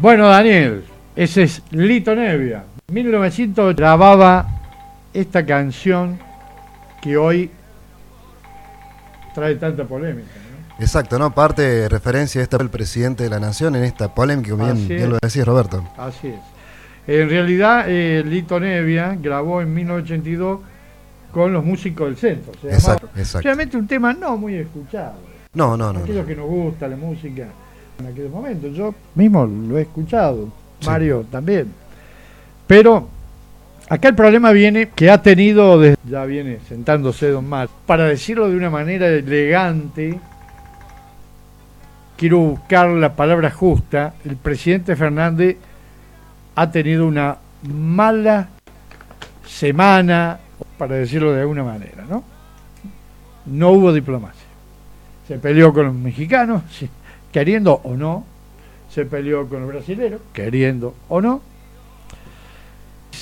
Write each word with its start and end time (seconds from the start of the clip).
Bueno, 0.00 0.28
Daniel, 0.28 0.84
ese 1.16 1.42
es 1.42 1.62
Lito 1.70 2.14
Nevia. 2.14 2.64
1900 2.92 3.74
grababa 3.74 4.46
esta 5.12 5.44
canción 5.44 6.18
que 7.02 7.16
hoy 7.16 7.50
trae 9.34 9.56
tanta 9.56 9.84
polémica. 9.84 10.28
Exacto, 10.78 11.18
¿no? 11.18 11.34
Parte 11.34 11.62
de 11.62 11.88
referencia 11.88 12.40
esta 12.40 12.58
el 12.58 12.70
presidente 12.70 13.24
de 13.24 13.30
la 13.30 13.40
nación 13.40 13.74
en 13.76 13.84
esta 13.84 14.14
polémica, 14.14 14.54
bien, 14.54 14.86
bien 14.86 15.10
lo 15.10 15.18
decís, 15.20 15.44
Roberto. 15.44 15.82
Así 15.96 16.28
es. 16.28 16.40
En 17.08 17.28
realidad, 17.28 17.86
eh, 17.88 18.22
Lito 18.24 18.60
Nevia 18.60 19.16
grabó 19.20 19.62
en 19.62 19.74
1982 19.74 20.60
con 21.36 21.52
los 21.52 21.62
músicos 21.62 22.06
del 22.06 22.16
centro. 22.16 22.54
exacto, 22.66 23.10
exacto. 23.14 23.44
Realmente 23.44 23.76
un 23.76 23.86
tema 23.86 24.14
no 24.14 24.38
muy 24.38 24.54
escuchado. 24.54 25.16
No, 25.52 25.76
no, 25.76 25.92
no. 25.92 25.98
Aquellos 26.00 26.24
que 26.24 26.34
nos 26.34 26.46
gusta 26.46 26.88
la 26.88 26.96
música 26.96 27.48
en 28.00 28.06
aquel 28.06 28.30
momento. 28.30 28.68
Yo 28.68 28.94
mismo 29.14 29.44
lo 29.44 29.76
he 29.76 29.82
escuchado, 29.82 30.48
Mario 30.86 31.26
también. 31.30 31.70
Pero 32.66 33.10
acá 33.86 34.08
el 34.08 34.14
problema 34.14 34.50
viene 34.52 34.88
que 34.88 35.10
ha 35.10 35.20
tenido, 35.20 35.78
desde, 35.78 35.98
ya 36.08 36.24
viene 36.24 36.60
sentándose 36.66 37.28
Don 37.28 37.46
Mar, 37.46 37.68
para 37.84 38.04
decirlo 38.04 38.48
de 38.48 38.56
una 38.56 38.70
manera 38.70 39.06
elegante, 39.06 40.18
quiero 42.16 42.38
buscar 42.38 42.88
la 42.88 43.14
palabra 43.14 43.50
justa, 43.50 44.14
el 44.24 44.36
presidente 44.36 44.96
Fernández 44.96 45.58
ha 46.54 46.70
tenido 46.70 47.06
una 47.06 47.36
mala 47.62 48.48
semana, 49.44 50.40
para 50.78 50.96
decirlo 50.96 51.32
de 51.32 51.40
alguna 51.40 51.64
manera, 51.64 52.04
¿no? 52.08 52.24
No 53.46 53.70
hubo 53.70 53.92
diplomacia. 53.92 54.46
Se 55.26 55.38
peleó 55.38 55.72
con 55.72 55.86
los 55.86 55.94
mexicanos, 55.94 56.62
sí 56.70 56.88
queriendo 57.36 57.82
o 57.84 57.94
no, 57.94 58.24
se 58.90 59.04
peleó 59.04 59.46
con 59.46 59.60
el 59.60 59.68
brasilero, 59.68 60.20
queriendo 60.32 60.94
o 61.10 61.20
no. 61.20 61.42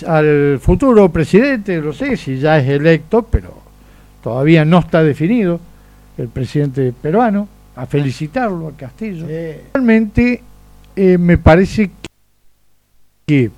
Al 0.07 0.61
futuro 0.61 1.09
presidente, 1.09 1.81
no 1.81 1.93
sé 1.93 2.17
si 2.17 2.39
ya 2.39 2.59
es 2.59 2.69
electo, 2.69 3.23
pero 3.23 3.53
todavía 4.23 4.65
no 4.65 4.79
está 4.79 5.03
definido, 5.03 5.59
el 6.17 6.29
presidente 6.29 6.93
peruano, 6.93 7.49
a 7.75 7.87
felicitarlo 7.87 8.69
a 8.69 8.77
Castillo. 8.77 9.27
Realmente 9.27 10.45
eh, 10.95 11.19
me 11.19 11.37
parece 11.37 11.91
que 13.27 13.51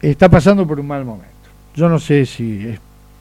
está 0.00 0.28
pasando 0.28 0.68
por 0.68 0.78
un 0.78 0.86
mal 0.86 1.04
momento. 1.04 1.26
Yo 1.74 1.88
no 1.88 1.98
sé 1.98 2.26
si 2.26 2.64
es 2.64 2.78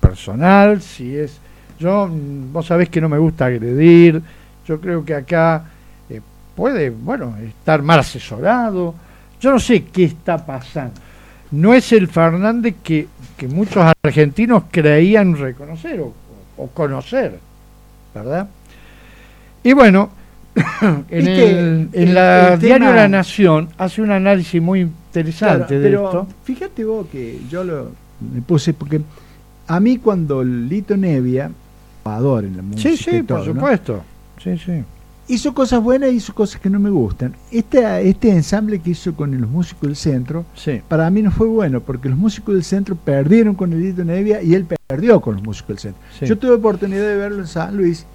personal, 0.09 0.81
si 0.81 1.15
es... 1.15 1.39
Yo, 1.79 2.07
mm, 2.07 2.53
vos 2.53 2.65
sabés 2.65 2.89
que 2.89 2.99
no 2.99 3.09
me 3.09 3.17
gusta 3.17 3.45
agredir, 3.45 4.21
yo 4.67 4.81
creo 4.81 5.05
que 5.05 5.13
acá 5.13 5.63
puede, 6.57 6.89
bueno, 6.89 7.37
estar 7.37 7.83
mal 7.83 7.99
asesorado. 7.99 8.95
Yo 9.39 9.51
no 9.51 9.59
sé 9.59 9.85
qué 9.85 10.05
está 10.05 10.43
pasando. 10.43 10.99
No 11.51 11.73
es 11.73 11.93
el 11.93 12.07
Fernández 12.07 12.75
que, 12.83 13.07
muchos 13.47 13.85
argentinos 14.03 14.63
creían 14.71 15.37
reconocer 15.37 16.01
o, 16.01 16.67
conocer, 16.73 17.39
¿verdad? 18.13 18.49
Y 19.63 19.73
bueno, 19.73 20.09
en, 21.09 21.27
el, 21.27 21.89
en 21.93 22.13
la 22.15 22.57
diario 22.57 22.91
La 22.91 23.07
Nación 23.07 23.69
hace 23.77 24.01
un 24.01 24.11
análisis 24.11 24.59
muy 24.59 24.81
interesante 24.81 25.79
de 25.79 25.89
esto. 25.89 26.27
Fíjate 26.43 26.83
vos 26.83 27.05
que 27.11 27.39
yo 27.49 27.63
lo 27.63 27.91
me 28.19 28.41
puse 28.41 28.73
porque 28.73 28.99
a 29.67 29.79
mí 29.79 29.97
cuando 29.97 30.43
Lito 30.43 30.97
Nevia, 30.97 31.51
en 32.05 32.57
la 32.57 32.63
música, 32.63 32.89
sí, 32.89 32.97
sí, 32.97 33.21
por 33.23 33.43
supuesto, 33.43 34.01
sí, 34.41 34.57
sí 34.57 34.83
hizo 35.27 35.53
cosas 35.53 35.83
buenas 35.83 36.11
y 36.11 36.15
hizo 36.15 36.33
cosas 36.33 36.61
que 36.61 36.69
no 36.69 36.79
me 36.79 36.89
gustan. 36.89 37.35
Este, 37.51 38.09
este 38.09 38.29
ensamble 38.29 38.79
que 38.79 38.91
hizo 38.91 39.13
con 39.13 39.39
los 39.39 39.49
músicos 39.49 39.81
del 39.81 39.95
centro, 39.95 40.45
para 40.87 41.09
mí 41.09 41.21
no 41.21 41.31
fue 41.31 41.47
bueno, 41.47 41.81
porque 41.81 42.09
los 42.09 42.17
músicos 42.17 42.55
del 42.55 42.63
centro 42.63 42.95
perdieron 42.95 43.55
con 43.55 43.73
Edito 43.73 44.03
Nevia 44.03 44.41
y 44.41 44.53
él 44.53 44.65
perdió 44.87 45.19
con 45.19 45.35
los 45.35 45.43
músicos 45.43 45.67
del 45.69 45.79
centro. 45.79 46.01
Yo 46.21 46.37
tuve 46.37 46.51
oportunidad 46.51 47.07
de 47.07 47.17
verlo 47.17 47.39
en 47.39 47.47
San 47.47 47.75
Luis, 47.75 48.05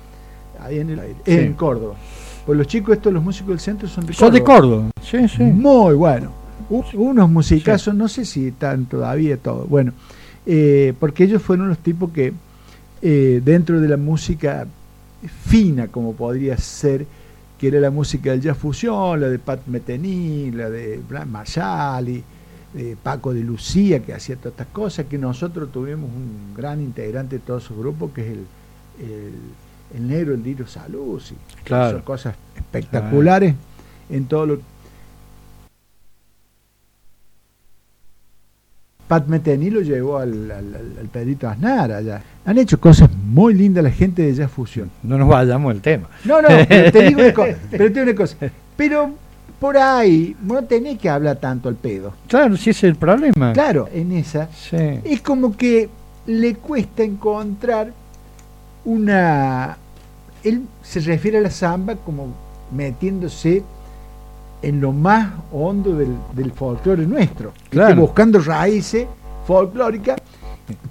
ahí 0.60 0.78
en, 0.78 0.90
el, 0.90 1.00
en 1.26 1.52
Córdoba. 1.54 1.94
Pues 2.46 2.58
los 2.58 2.66
chicos 2.66 2.96
estos, 2.96 3.12
los 3.12 3.22
músicos 3.22 3.50
del 3.50 3.60
centro, 3.60 3.88
son 3.88 4.06
de 4.06 4.14
Córdoba. 4.14 4.26
Son 4.26 4.34
de 4.34 4.42
Córdoba, 4.42 4.90
sí, 5.02 5.28
sí. 5.28 5.42
Muy 5.42 5.94
bueno. 5.94 6.42
Unos 6.94 7.28
musicazos, 7.28 7.94
no 7.94 8.08
sé 8.08 8.24
si 8.24 8.48
están 8.48 8.86
todavía 8.86 9.36
todo. 9.36 9.66
Bueno, 9.66 9.92
eh, 10.46 10.94
porque 10.98 11.24
ellos 11.24 11.42
fueron 11.42 11.68
los 11.68 11.78
tipos 11.78 12.10
que 12.10 12.32
eh, 13.00 13.40
dentro 13.44 13.80
de 13.80 13.88
la 13.88 13.96
música 13.96 14.66
fina 15.44 15.88
como 15.88 16.14
podría 16.14 16.56
ser, 16.56 17.06
que 17.58 17.68
era 17.68 17.78
la 17.80 17.90
música 17.90 18.30
del 18.30 18.40
jazz 18.40 18.58
fusión, 18.58 19.20
la 19.20 19.28
de 19.28 19.38
Pat 19.38 19.66
Metheny, 19.66 20.50
la 20.50 20.68
de 20.68 21.00
Blan 21.08 21.30
Marshall, 21.30 22.22
de 22.74 22.96
Paco 23.00 23.32
de 23.32 23.42
Lucía, 23.42 24.00
que 24.00 24.14
hacía 24.14 24.36
todas 24.36 24.52
estas 24.52 24.66
cosas, 24.68 25.06
que 25.06 25.18
nosotros 25.18 25.70
tuvimos 25.70 26.10
un 26.10 26.54
gran 26.56 26.80
integrante 26.80 27.38
de 27.38 27.44
todos 27.44 27.64
esos 27.64 27.76
grupos, 27.76 28.10
que 28.12 28.22
es 28.22 28.28
el, 28.28 28.46
el, 29.94 30.08
negro, 30.08 30.34
el 30.34 30.42
Diro 30.42 30.66
Salud, 30.66 31.20
y 31.20 31.68
son 31.68 32.02
cosas 32.02 32.34
espectaculares 32.56 33.54
en 34.10 34.24
todo 34.26 34.46
lo 34.46 34.60
Pat 39.12 39.26
Meteni 39.26 39.68
lo 39.68 39.82
llevó 39.82 40.16
al, 40.16 40.50
al, 40.50 41.06
Pedrito 41.12 41.46
Aznar 41.46 41.92
allá. 41.92 42.22
Han 42.46 42.56
hecho 42.56 42.80
cosas 42.80 43.10
muy 43.12 43.52
lindas 43.52 43.84
la 43.84 43.90
gente 43.90 44.22
de 44.22 44.32
Jazz 44.32 44.50
Fusión. 44.50 44.90
No 45.02 45.18
nos 45.18 45.28
vayamos 45.28 45.70
del 45.74 45.82
tema. 45.82 46.08
No, 46.24 46.40
no, 46.40 46.48
pero 46.66 46.90
te 46.90 47.02
digo 47.02 47.20
una 47.20 47.34
cosa. 47.34 47.56
Pero 47.70 47.92
te 47.92 48.02
una 48.02 48.14
cosa. 48.14 48.36
Pero 48.74 49.10
por 49.60 49.76
ahí 49.76 50.34
no 50.42 50.64
tenés 50.64 50.98
que 50.98 51.10
hablar 51.10 51.36
tanto 51.36 51.68
al 51.68 51.74
pedo. 51.74 52.14
Claro, 52.26 52.56
si 52.56 52.70
es 52.70 52.82
el 52.84 52.94
problema. 52.94 53.52
Claro, 53.52 53.86
en 53.92 54.12
esa. 54.12 54.48
Es 55.04 55.20
como 55.20 55.58
que 55.58 55.90
le 56.26 56.54
cuesta 56.54 57.02
encontrar 57.02 57.92
una... 58.86 59.76
Él 60.42 60.62
se 60.82 61.00
refiere 61.00 61.36
a 61.36 61.42
la 61.42 61.50
samba 61.50 61.96
como 61.96 62.32
metiéndose 62.74 63.62
en 64.62 64.80
lo 64.80 64.92
más 64.92 65.32
hondo 65.52 65.96
del, 65.96 66.16
del 66.34 66.52
folclore 66.52 67.06
nuestro, 67.06 67.52
buscando 67.96 68.38
raíces 68.38 69.06
folclóricas, 69.46 70.20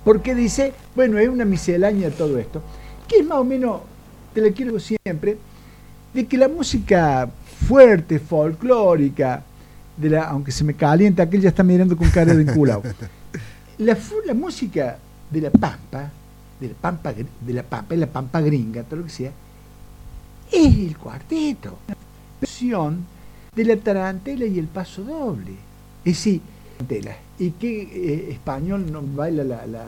porque 0.04 0.36
dice, 0.36 0.74
bueno, 0.96 1.18
es 1.18 1.30
una 1.30 1.46
miscelánea 1.46 2.10
de 2.10 2.16
todo 2.16 2.38
esto, 2.38 2.62
que 3.08 3.20
es 3.20 3.26
más 3.26 3.38
o 3.40 3.46
menos, 3.46 3.82
te 4.34 4.42
lo 4.42 4.54
quiero 4.54 4.78
siempre, 4.80 5.38
de 6.14 6.26
que 6.26 6.38
la 6.38 6.50
música 6.50 7.30
fuerte, 7.68 8.20
folclórica, 8.20 9.44
de 9.96 10.10
la, 10.10 10.24
aunque 10.24 10.52
se 10.52 10.64
me 10.64 10.74
calienta, 10.74 11.24
aquel 11.24 11.42
ya 11.42 11.50
está 11.50 11.64
mirando 11.64 11.96
con 11.96 12.10
cara 12.10 12.34
de 12.34 12.42
enculado, 12.42 12.84
la, 13.78 13.98
la 14.26 14.34
música 14.34 14.98
de 15.30 15.42
la 15.42 15.50
pampa, 15.50 16.12
de 16.60 16.68
la 16.68 16.74
pampa, 16.74 17.14
de 17.14 17.54
la 17.54 17.64
pampa, 17.64 17.96
la 17.96 18.08
pampa 18.08 18.42
gringa, 18.42 18.84
todo 18.84 18.98
lo 18.98 19.06
que 19.06 19.12
sea, 19.12 19.32
es 20.52 20.78
el 20.78 20.98
cuarteto. 20.98 21.78
versión 22.42 23.06
de 23.56 23.66
la 23.66 23.76
tarantela 23.76 24.46
y 24.46 24.60
el 24.60 24.68
paso 24.68 25.04
doble. 25.04 25.52
Es 26.06 26.16
decir, 26.16 26.42
¿y 27.38 27.52
qué 27.52 27.82
eh, 27.82 28.32
español 28.32 28.90
no 28.92 29.02
baila 29.02 29.44
la, 29.44 29.68
la, 29.68 29.88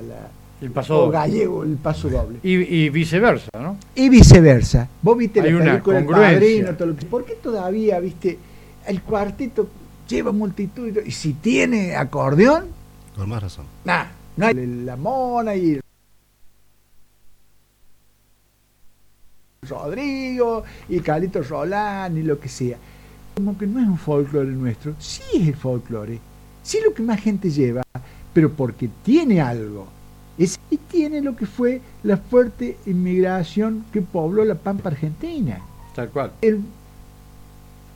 el 0.61 0.71
paso 0.71 1.05
o 1.05 1.09
gallego 1.09 1.63
el 1.63 1.77
paso 1.77 2.09
doble? 2.09 2.39
Y, 2.43 2.89
viceversa, 2.89 3.49
¿no? 3.57 3.77
Y 3.95 4.09
viceversa. 4.09 4.89
Vos 5.01 5.17
viste 5.17 5.41
la 5.41 5.45
película 5.45 5.99
El 5.99 6.05
Padrino, 6.05 6.75
todo 6.75 6.89
lo 6.89 6.95
que... 6.95 7.05
¿por 7.05 7.25
qué 7.25 7.35
todavía, 7.35 7.99
viste, 7.99 8.37
el 8.85 9.01
cuarteto 9.01 9.69
lleva 10.09 10.33
multitud 10.33 10.97
y 11.05 11.11
si 11.11 11.33
tiene 11.33 11.95
acordeón? 11.95 12.65
Con 13.15 13.29
más 13.29 13.41
razón. 13.41 13.65
Nah, 13.85 14.05
no 14.35 14.47
hay 14.47 14.53
la 14.55 14.97
mona 14.97 15.55
y 15.55 15.79
Rodrigo 19.61 20.65
y 20.89 20.99
Calito 20.99 21.41
Rolán 21.41 22.17
y 22.17 22.23
lo 22.23 22.37
que 22.37 22.49
sea 22.49 22.77
como 23.35 23.57
que 23.57 23.67
no 23.67 23.79
es 23.79 23.87
un 23.87 23.97
folclore 23.97 24.51
nuestro, 24.51 24.95
sí 24.99 25.23
es 25.33 25.47
el 25.47 25.55
folclore, 25.55 26.19
sí 26.61 26.77
es 26.77 26.85
lo 26.85 26.93
que 26.93 27.03
más 27.03 27.19
gente 27.19 27.49
lleva, 27.49 27.83
pero 28.33 28.51
porque 28.51 28.89
tiene 29.03 29.41
algo. 29.41 29.87
Es, 30.37 30.59
y 30.71 30.77
tiene 30.77 31.21
lo 31.21 31.35
que 31.35 31.45
fue 31.45 31.81
la 32.03 32.17
fuerte 32.17 32.77
inmigración 32.87 33.85
que 33.91 34.01
pobló 34.01 34.43
la 34.43 34.55
Pampa 34.55 34.89
Argentina. 34.89 35.59
Tal 35.95 36.09
cual. 36.09 36.31
El, 36.41 36.61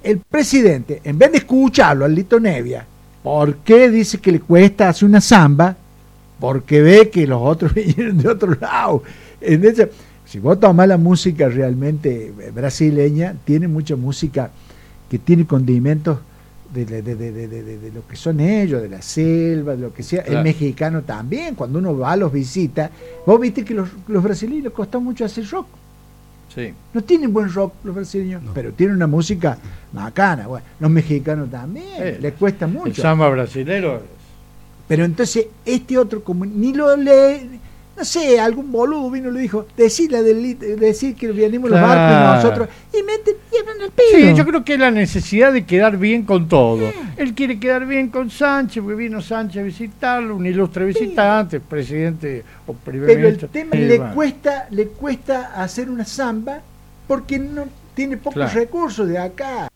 el 0.04 0.20
presidente, 0.20 1.02
en 1.04 1.18
vez 1.18 1.32
de 1.32 1.38
escucharlo 1.40 2.06
al 2.06 2.14
Lito 2.14 2.40
Nevia, 2.40 2.86
¿por 3.24 3.58
qué 3.58 3.90
dice 3.90 4.20
que 4.20 4.32
le 4.32 4.40
cuesta 4.40 4.90
hacer 4.90 5.10
una 5.10 5.22
samba? 5.22 5.76
Porque 6.40 6.82
ve 6.82 7.10
que 7.10 7.26
los 7.26 7.42
otros 7.42 7.74
vinieron 7.76 8.18
de 8.20 8.30
otro 8.30 8.56
lado. 8.60 9.02
Entonces, 9.42 9.90
si 10.26 10.40
vos 10.40 10.60
tomás 10.60 10.88
la 10.88 10.98
música 10.98 11.48
realmente 11.50 12.32
brasileña, 12.54 13.36
tiene 13.46 13.68
mucha 13.68 13.96
música 13.96 14.52
que 15.10 15.20
tiene 15.20 15.46
condimentos 15.46 16.20
de, 16.74 17.92
lo 17.94 18.06
que 18.08 18.16
son 18.16 18.40
ellos, 18.40 18.82
de 18.82 18.90
la 18.90 19.02
selva, 19.02 19.76
de 19.76 19.82
lo 19.82 19.94
que 19.94 20.04
sea. 20.04 20.22
El 20.24 20.44
mexicano 20.44 21.02
también, 21.02 21.56
cuando 21.56 21.80
uno 21.80 21.98
va 21.98 22.12
a 22.12 22.18
los 22.18 22.32
visita, 22.32 22.92
vos 23.26 23.40
viste 23.40 23.64
que 23.64 23.74
los, 23.74 23.90
los 24.08 24.24
brasileños 24.24 24.74
costó 24.74 25.00
mucho 25.00 25.26
hacer 25.26 25.48
rock. 25.50 25.68
Sí. 26.54 26.74
No 26.94 27.04
tienen 27.04 27.32
buen 27.32 27.52
rock 27.54 27.74
los 27.84 27.96
brasileños, 27.96 28.42
pero 28.54 28.72
tienen 28.72 28.96
una 28.96 29.08
música 29.08 29.58
bacana. 29.94 30.48
Bueno, 30.48 30.66
los 30.80 30.90
mexicanos 30.90 31.50
también, 31.50 32.22
les 32.22 32.34
cuesta 32.34 32.68
mucho. 32.68 32.88
El 32.88 32.96
samba 32.96 33.30
brasilero. 33.30 34.02
Pero 34.88 35.04
entonces 35.04 35.48
este 35.66 35.98
otro, 35.98 36.24
como 36.24 36.46
ni 36.46 36.74
lo 36.74 36.96
lee, 36.96 37.60
no 37.98 38.06
sé, 38.06 38.40
algún 38.40 38.72
boludo 38.72 39.10
vino 39.10 39.30
y 39.30 39.34
le 39.34 39.40
dijo, 39.40 39.66
decir, 39.76 40.12
la 40.12 40.22
del, 40.22 40.60
decir 40.80 41.16
que 41.16 41.32
venimos 41.32 41.72
los 41.72 41.82
barcos 41.82 42.12
y 42.12 42.36
nosotros, 42.36 42.70
y 42.94 43.02
meten 43.02 43.34
y 43.52 43.84
el 43.84 43.92
pedo. 43.92 44.08
Sí, 44.12 44.36
yo 44.36 44.46
creo 44.46 44.64
que 44.64 44.76
es 44.76 44.80
la 44.80 44.92
necesidad 44.92 45.52
de 45.52 45.66
quedar 45.66 45.98
bien 45.98 46.24
con 46.24 46.48
todo. 46.48 46.92
Él 47.18 47.34
quiere 47.34 47.60
quedar 47.60 47.88
bien 47.88 48.10
con 48.10 48.30
Sánchez, 48.30 48.84
porque 48.84 48.98
vino 48.98 49.20
Sánchez 49.20 49.62
a 49.62 49.66
visitarlo, 49.66 50.36
un 50.36 50.46
ilustre 50.46 50.86
visitante, 50.86 51.60
presidente 51.60 52.44
o 52.68 52.74
primer 52.74 53.08
Pero 53.08 53.28
el 53.30 53.38
tema 53.50 53.76
le 53.76 53.98
cuesta, 54.14 54.68
le 54.70 54.88
cuesta 54.90 55.54
hacer 55.56 55.90
una 55.90 56.06
samba 56.06 56.62
porque 57.08 57.40
no 57.40 57.66
tiene 57.96 58.18
pocos 58.18 58.54
recursos 58.54 59.08
de 59.08 59.18
acá. 59.18 59.70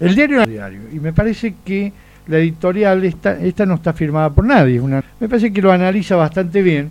El 0.00 0.16
diario 0.16 0.42
es 0.42 0.48
diario, 0.48 0.80
y 0.92 0.98
me 0.98 1.12
parece 1.12 1.54
que 1.64 1.92
la 2.26 2.38
editorial, 2.38 3.04
esta, 3.04 3.38
esta 3.38 3.66
no 3.66 3.74
está 3.74 3.92
firmada 3.92 4.30
por 4.30 4.44
nadie, 4.44 4.80
una, 4.80 5.02
me 5.20 5.28
parece 5.28 5.52
que 5.52 5.62
lo 5.62 5.72
analiza 5.72 6.16
bastante 6.16 6.62
bien 6.62 6.90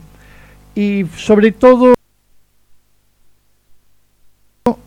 y 0.75 1.05
sobre 1.15 1.51
todo 1.51 1.93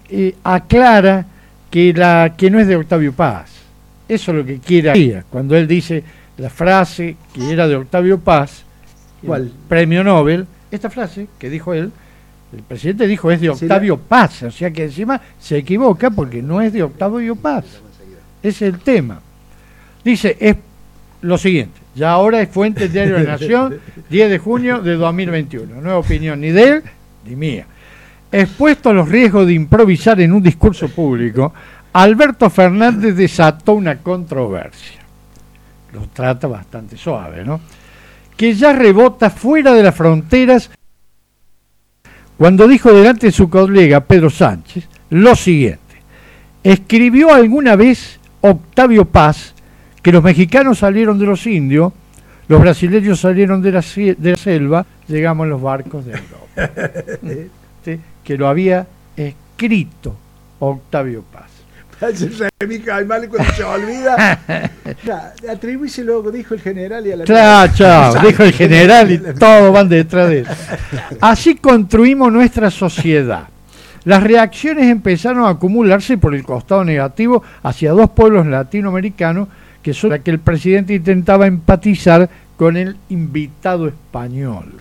eh, 0.08 0.34
aclara 0.44 1.26
que, 1.70 1.92
la, 1.92 2.34
que 2.36 2.50
no 2.50 2.60
es 2.60 2.66
de 2.66 2.76
Octavio 2.76 3.12
Paz. 3.12 3.50
Eso 4.06 4.32
es 4.32 4.36
lo 4.36 4.44
que 4.44 4.58
quiere 4.58 5.24
cuando 5.30 5.56
él 5.56 5.66
dice 5.66 6.04
la 6.36 6.50
frase 6.50 7.16
que 7.32 7.50
era 7.50 7.66
de 7.66 7.76
Octavio 7.76 8.18
Paz, 8.18 8.64
¿Cuál? 9.24 9.50
premio 9.68 10.04
Nobel, 10.04 10.46
esta 10.70 10.90
frase 10.90 11.28
que 11.38 11.48
dijo 11.48 11.72
él, 11.72 11.90
el 12.54 12.62
presidente 12.62 13.06
dijo 13.06 13.30
es 13.30 13.40
de 13.40 13.50
Octavio 13.50 13.98
Paz, 13.98 14.42
o 14.44 14.50
sea 14.50 14.70
que 14.70 14.84
encima 14.84 15.20
se 15.40 15.56
equivoca 15.56 16.10
porque 16.10 16.42
no 16.42 16.60
es 16.60 16.72
de 16.72 16.82
Octavio 16.82 17.34
Paz. 17.34 17.64
Es 18.42 18.60
el 18.62 18.78
tema. 18.78 19.20
Dice, 20.04 20.36
es 20.38 20.56
lo 21.22 21.38
siguiente, 21.38 21.80
ya 21.94 22.12
ahora 22.12 22.40
es 22.42 22.48
fuente 22.48 22.80
del 22.80 22.92
diario 22.92 23.14
de 23.16 23.24
la 23.24 23.32
Nación, 23.32 23.78
10 24.10 24.30
de 24.30 24.38
junio 24.38 24.80
de 24.80 24.94
2021. 24.94 25.80
Nueva 25.80 25.98
opinión 25.98 26.40
ni 26.40 26.50
de 26.50 26.62
él 26.68 26.82
ni 27.26 27.36
mía. 27.36 27.66
Expuesto 28.30 28.90
a 28.90 28.92
los 28.92 29.08
riesgos 29.08 29.46
de 29.46 29.54
improvisar 29.54 30.20
en 30.20 30.32
un 30.32 30.42
discurso 30.42 30.88
público, 30.88 31.54
Alberto 31.92 32.50
Fernández 32.50 33.14
desató 33.14 33.74
una 33.74 33.98
controversia. 33.98 35.00
Lo 35.92 36.08
trata 36.12 36.48
bastante 36.48 36.96
suave, 36.96 37.44
¿no? 37.44 37.60
Que 38.36 38.52
ya 38.54 38.72
rebota 38.72 39.30
fuera 39.30 39.72
de 39.72 39.82
las 39.84 39.94
fronteras 39.94 40.70
cuando 42.36 42.66
dijo 42.66 42.92
delante 42.92 43.26
de 43.28 43.32
su 43.32 43.48
colega 43.48 44.00
Pedro 44.00 44.28
Sánchez 44.28 44.88
lo 45.10 45.36
siguiente. 45.36 45.78
Escribió 46.64 47.32
alguna 47.32 47.76
vez 47.76 48.18
Octavio 48.40 49.04
Paz 49.04 49.53
que 50.04 50.12
los 50.12 50.22
mexicanos 50.22 50.80
salieron 50.80 51.18
de 51.18 51.24
los 51.24 51.46
indios, 51.46 51.90
los 52.46 52.60
brasileños 52.60 53.18
salieron 53.20 53.62
de 53.62 53.72
la, 53.72 53.80
de 53.80 54.30
la 54.32 54.36
selva, 54.36 54.84
llegamos 55.08 55.44
en 55.44 55.50
los 55.50 55.62
barcos 55.62 56.04
de 56.04 56.12
Europa. 56.12 57.50
Que 58.24 58.38
lo 58.38 58.48
había 58.48 58.86
escrito 59.14 60.16
Octavio 60.58 61.22
Paz. 61.30 61.50
cuando 63.28 63.52
se 63.52 63.62
olvida. 63.62 64.40
luego, 66.02 66.30
dijo 66.30 66.54
el 66.54 66.60
general 66.60 67.06
y 67.06 67.12
a 67.12 67.16
la 67.16 67.24
Claro, 67.24 67.72
chao, 67.74 68.14
dijo 68.26 68.42
el 68.42 68.52
general 68.52 69.12
y 69.12 69.18
todos 69.38 69.70
van 69.72 69.90
detrás 69.90 70.30
de 70.30 70.38
él. 70.40 70.46
Así 71.20 71.56
construimos 71.56 72.32
nuestra 72.32 72.70
sociedad. 72.70 73.48
Las 74.04 74.22
reacciones 74.22 74.86
empezaron 74.86 75.44
a 75.44 75.50
acumularse 75.50 76.16
por 76.16 76.34
el 76.34 76.42
costado 76.42 76.82
negativo 76.82 77.42
hacia 77.62 77.92
dos 77.92 78.10
pueblos 78.10 78.46
latinoamericanos 78.46 79.48
que 79.84 79.92
son 79.92 80.18
que 80.22 80.30
el 80.30 80.38
presidente 80.38 80.94
intentaba 80.94 81.46
empatizar 81.46 82.28
con 82.56 82.78
el 82.78 82.96
invitado 83.10 83.86
español. 83.86 84.72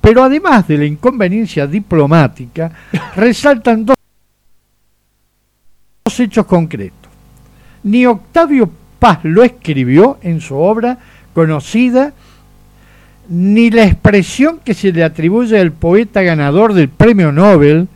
Pero 0.00 0.24
además 0.24 0.66
de 0.66 0.78
la 0.78 0.86
inconveniencia 0.86 1.66
diplomática, 1.66 2.72
resaltan 3.16 3.84
dos, 3.84 3.96
dos 6.06 6.20
hechos 6.20 6.46
concretos. 6.46 7.10
Ni 7.82 8.06
Octavio 8.06 8.70
Paz 8.98 9.18
lo 9.24 9.42
escribió 9.42 10.18
en 10.22 10.40
su 10.40 10.56
obra 10.56 10.98
conocida, 11.34 12.14
ni 13.28 13.68
la 13.70 13.84
expresión 13.84 14.60
que 14.64 14.72
se 14.72 14.90
le 14.90 15.04
atribuye 15.04 15.60
al 15.60 15.72
poeta 15.72 16.22
ganador 16.22 16.72
del 16.72 16.88
premio 16.88 17.30
Nobel 17.30 17.88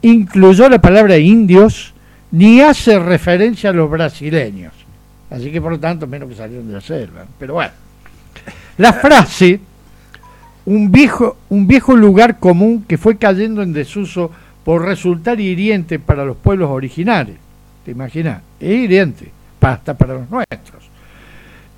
incluyó 0.00 0.70
la 0.70 0.80
palabra 0.80 1.18
indios, 1.18 1.92
ni 2.30 2.62
hace 2.62 2.98
referencia 2.98 3.70
a 3.70 3.72
los 3.74 3.90
brasileños. 3.90 4.85
Así 5.30 5.50
que 5.50 5.60
por 5.60 5.72
lo 5.72 5.80
tanto, 5.80 6.06
menos 6.06 6.28
que 6.28 6.34
salieron 6.34 6.68
de 6.68 6.74
la 6.74 6.80
selva. 6.80 7.24
Pero 7.38 7.54
bueno, 7.54 7.72
la 8.78 8.92
frase, 8.92 9.60
un 10.66 10.90
viejo, 10.92 11.36
un 11.48 11.66
viejo 11.66 11.96
lugar 11.96 12.38
común 12.38 12.84
que 12.86 12.98
fue 12.98 13.16
cayendo 13.16 13.62
en 13.62 13.72
desuso 13.72 14.30
por 14.64 14.84
resultar 14.84 15.40
hiriente 15.40 15.98
para 15.98 16.24
los 16.24 16.36
pueblos 16.36 16.70
originales. 16.70 17.36
¿Te 17.84 17.92
imaginas? 17.92 18.42
Es 18.60 18.70
hiriente, 18.70 19.30
hasta 19.60 19.94
para 19.94 20.14
los 20.14 20.30
nuestros. 20.30 20.90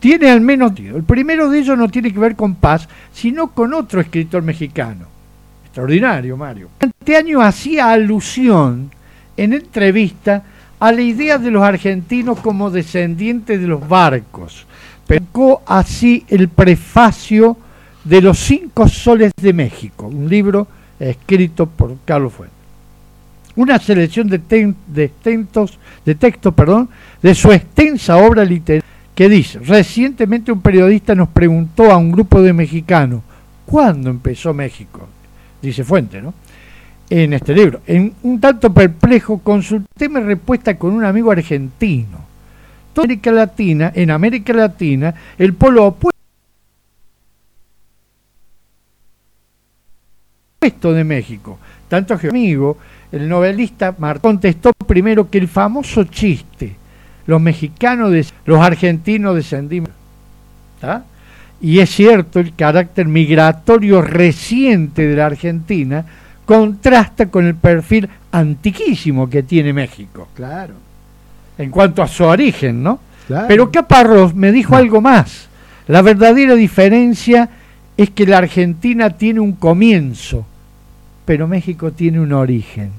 Tiene 0.01 0.31
al 0.31 0.41
menos, 0.41 0.73
el 0.79 1.03
primero 1.03 1.51
de 1.51 1.59
ellos 1.59 1.77
no 1.77 1.89
tiene 1.89 2.13
que 2.13 2.19
ver 2.19 2.37
con 2.37 2.55
paz, 2.55 2.89
sino 3.13 3.49
con 3.49 3.75
otro 3.75 4.01
escritor 4.01 4.43
mexicano. 4.43 5.07
Extraordinario, 5.65 6.37
Mario. 6.37 6.69
Este 6.81 7.17
año 7.17 7.41
hacía 7.41 7.91
alusión 7.91 8.91
en 9.37 9.53
entrevista 9.53 10.43
a 10.81 10.93
la 10.93 11.03
idea 11.03 11.39
de 11.39 11.51
los 11.51 11.63
argentinos 11.63 12.39
como 12.41 12.71
descendientes 12.71 13.61
de 13.61 13.67
los 13.67 13.87
barcos. 13.87 14.67
Pero 15.07 15.63
así 15.67 16.25
el 16.29 16.49
prefacio 16.49 17.57
de 18.05 18.21
Los 18.21 18.39
Cinco 18.39 18.89
Soles 18.89 19.33
de 19.41 19.53
México, 19.53 20.07
un 20.07 20.29
libro 20.29 20.67
escrito 21.01 21.67
por 21.67 21.97
Carlos 22.05 22.33
Fuentes. 22.33 22.57
Una 23.57 23.79
selección 23.79 24.29
de, 24.29 24.39
de, 24.39 25.09
de 26.05 26.15
textos 26.15 26.55
perdón, 26.55 26.89
de 27.23 27.35
su 27.35 27.51
extensa 27.51 28.17
obra 28.17 28.45
literaria 28.45 28.85
que 29.15 29.29
dice, 29.29 29.59
recientemente 29.59 30.53
un 30.53 30.61
periodista 30.61 31.13
nos 31.13 31.29
preguntó 31.31 31.91
a 31.91 31.97
un 31.97 32.13
grupo 32.13 32.41
de 32.41 32.53
mexicanos, 32.53 33.23
¿cuándo 33.67 34.11
empezó 34.11 34.55
México? 34.55 35.09
Dice 35.61 35.83
Fuente, 35.83 36.23
¿no? 36.23 36.35
En 37.11 37.33
este 37.33 37.55
libro. 37.55 37.81
En 37.87 38.15
un 38.23 38.41
tanto 38.41 38.73
perplejo, 38.73 39.39
consulté 39.39 40.09
mi 40.09 40.21
respuesta 40.21 40.77
con 40.77 40.93
un 40.93 41.05
amigo 41.05 41.31
argentino. 41.31 42.27
Toda 42.93 43.05
América 43.07 43.33
Latina, 43.33 43.93
en 43.95 44.11
América 44.11 44.53
Latina, 44.53 45.15
el 45.39 45.55
polo 45.55 45.87
opuesto 45.87 46.13
de 50.93 51.05
México. 51.05 51.59
Tanto 51.89 52.19
que 52.19 52.29
amigo, 52.29 52.79
el 53.13 53.29
novelista 53.29 53.95
Martón 53.99 54.35
contestó 54.35 54.73
primero 54.87 55.31
que 55.31 55.39
el 55.39 55.49
famoso 55.49 56.05
chiste, 56.05 56.77
los 57.27 57.41
mexicanos, 57.41 58.33
los 58.45 58.61
argentinos 58.61 59.35
descendimos. 59.35 59.91
Y 61.61 61.81
es 61.81 61.91
cierto, 61.91 62.39
el 62.39 62.55
carácter 62.55 63.07
migratorio 63.09 64.03
reciente 64.03 65.07
de 65.07 65.17
la 65.17 65.27
Argentina 65.27 66.05
contrasta 66.49 67.27
con 67.29 67.45
el 67.45 67.57
perfil 67.57 68.09
antiquísimo 68.33 69.29
que 69.29 69.43
tiene 69.43 69.75
México. 69.75 70.29
Claro. 70.33 70.73
En 71.59 71.71
cuanto 71.71 72.03
a 72.03 72.09
su 72.09 72.25
origen, 72.25 72.83
¿no? 72.83 73.01
Pero 73.47 73.71
Caparrós 73.71 74.35
me 74.35 74.51
dijo 74.51 74.75
algo 74.75 75.03
más. 75.03 75.47
La 75.89 76.01
verdadera 76.01 76.55
diferencia 76.55 77.51
es 77.99 78.09
que 78.09 78.27
la 78.27 78.39
Argentina 78.39 79.11
tiene 79.11 79.41
un 79.41 79.53
comienzo, 79.53 80.47
pero 81.27 81.47
México 81.47 81.93
tiene 81.93 82.19
un 82.19 82.33
origen. 82.33 82.93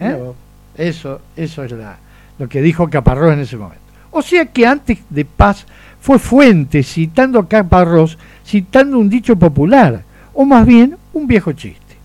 ¿Eh? 0.00 0.32
Eso, 0.76 1.20
eso 1.36 1.62
es 1.62 1.70
la, 1.70 1.96
lo 2.40 2.48
que 2.48 2.60
dijo 2.60 2.90
Caparrós 2.90 3.34
en 3.34 3.40
ese 3.40 3.56
momento. 3.56 3.84
O 4.10 4.20
sea 4.20 4.46
que 4.46 4.66
antes 4.66 4.98
de 5.08 5.24
paz 5.24 5.64
fue 6.00 6.18
fuente, 6.18 6.82
citando 6.82 7.38
a 7.38 7.48
Caparrós, 7.48 8.18
citando 8.44 8.98
un 8.98 9.08
dicho 9.08 9.36
popular, 9.36 10.02
o 10.34 10.44
más 10.44 10.66
bien 10.66 10.96
un 11.12 11.26
viejo 11.26 11.52
chiste, 11.52 11.96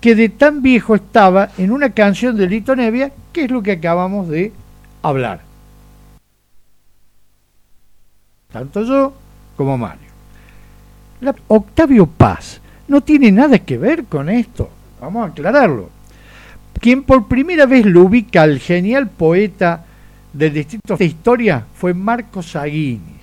que 0.00 0.14
de 0.14 0.28
tan 0.28 0.62
viejo 0.62 0.94
estaba 0.94 1.50
en 1.58 1.70
una 1.70 1.90
canción 1.90 2.36
de 2.36 2.48
Lito 2.48 2.74
Nevia, 2.76 3.12
que 3.32 3.44
es 3.44 3.50
lo 3.50 3.62
que 3.62 3.72
acabamos 3.72 4.28
de 4.28 4.52
hablar. 5.02 5.40
Tanto 8.52 8.84
yo 8.84 9.14
como 9.56 9.78
Mario. 9.78 10.12
Octavio 11.48 12.06
Paz 12.06 12.60
no 12.88 13.00
tiene 13.00 13.30
nada 13.30 13.58
que 13.60 13.78
ver 13.78 14.04
con 14.04 14.28
esto, 14.28 14.68
vamos 15.00 15.24
a 15.24 15.30
aclararlo. 15.30 15.88
Quien 16.80 17.04
por 17.04 17.28
primera 17.28 17.64
vez 17.64 17.86
lo 17.86 18.02
ubica 18.02 18.42
al 18.42 18.58
genial 18.58 19.08
poeta 19.08 19.84
del 20.32 20.52
distrito 20.52 20.96
de 20.96 21.04
historia 21.04 21.64
fue 21.74 21.94
Marcos 21.94 22.56
Aguinis, 22.56 23.22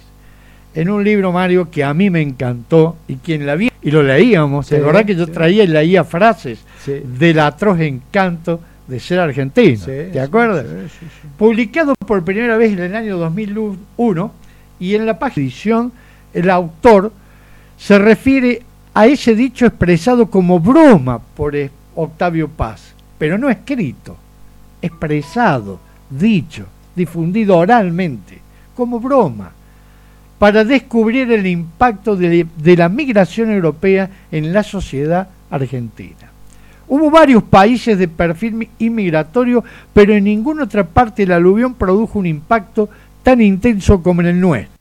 en 0.74 0.90
un 0.90 1.04
libro, 1.04 1.32
Mario, 1.32 1.70
que 1.70 1.84
a 1.84 1.94
mí 1.94 2.10
me 2.10 2.22
encantó 2.22 2.96
y 3.08 3.16
quien 3.16 3.46
la 3.46 3.56
vi 3.56 3.69
y 3.82 3.92
lo 3.92 4.04
leíamos. 4.04 4.68
¿Te 4.68 4.78
acordás 4.78 5.06
que 5.06 5.16
yo 5.16 5.28
traía 5.28 5.64
y 5.64 5.68
leía 5.68 6.04
frases 6.04 6.60
del 6.86 7.40
atroz 7.40 7.80
encanto 7.80 8.60
de 8.88 9.00
ser 9.00 9.20
argentino? 9.20 9.86
¿Te 9.86 10.20
acuerdas? 10.20 10.66
Publicado 11.38 11.94
por 11.96 12.24
primera 12.24 12.58
vez 12.58 12.74
en 12.74 12.80
el 12.80 12.96
año 12.96 13.18
2001 13.18 14.32
y 14.80 14.96
en 14.96 15.06
la 15.06 15.20
página 15.20 15.46
edición 15.46 15.92
el 16.34 16.50
autor 16.50 17.12
se 17.78 17.98
refiere 17.98 18.64
a 18.94 19.08
ese 19.08 19.36
dicho 19.36 19.66
expresado 19.66 20.30
como 20.30 20.60
broma 20.60 21.20
por 21.20 21.56
Octavio 21.96 22.50
Paz, 22.50 22.94
pero 23.18 23.38
no 23.38 23.50
escrito, 23.50 24.18
expresado, 24.82 25.80
dicho, 26.10 26.66
difundido 26.96 27.58
oralmente, 27.58 28.40
como 28.76 29.00
broma, 29.00 29.52
para 30.40 30.64
descubrir 30.64 31.32
el 31.34 31.46
impacto 31.46 32.16
de, 32.16 32.48
la 32.78 32.90
migración 32.90 33.52
europea 33.52 34.10
en 34.32 34.54
la 34.54 34.64
sociedad 34.64 35.28
argentina. 35.52 36.32
Hubo 36.88 37.12
varios 37.12 37.44
países 37.44 38.00
de 38.00 38.08
perfil 38.08 38.70
inmigratorio, 38.80 39.64
pero 39.94 40.14
en 40.14 40.24
ninguna 40.24 40.64
otra 40.64 40.86
parte 40.86 41.24
el 41.24 41.34
aluvión 41.34 41.76
produjo 41.76 42.18
un 42.18 42.26
impacto 42.26 42.90
tan 43.22 43.42
intenso 43.42 44.02
como 44.02 44.22
en 44.22 44.28
el 44.28 44.40
nuestro. 44.40 44.80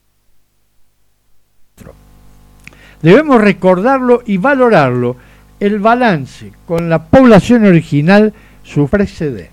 Debemos 3.02 3.40
recordarlo 3.40 4.22
y 4.24 4.38
valorarlo, 4.38 5.16
el 5.60 5.80
balance 5.80 6.52
con 6.66 6.88
la 6.88 7.02
población 7.02 7.66
original, 7.66 8.32
sus 8.62 8.88
precedentes. 8.88 9.52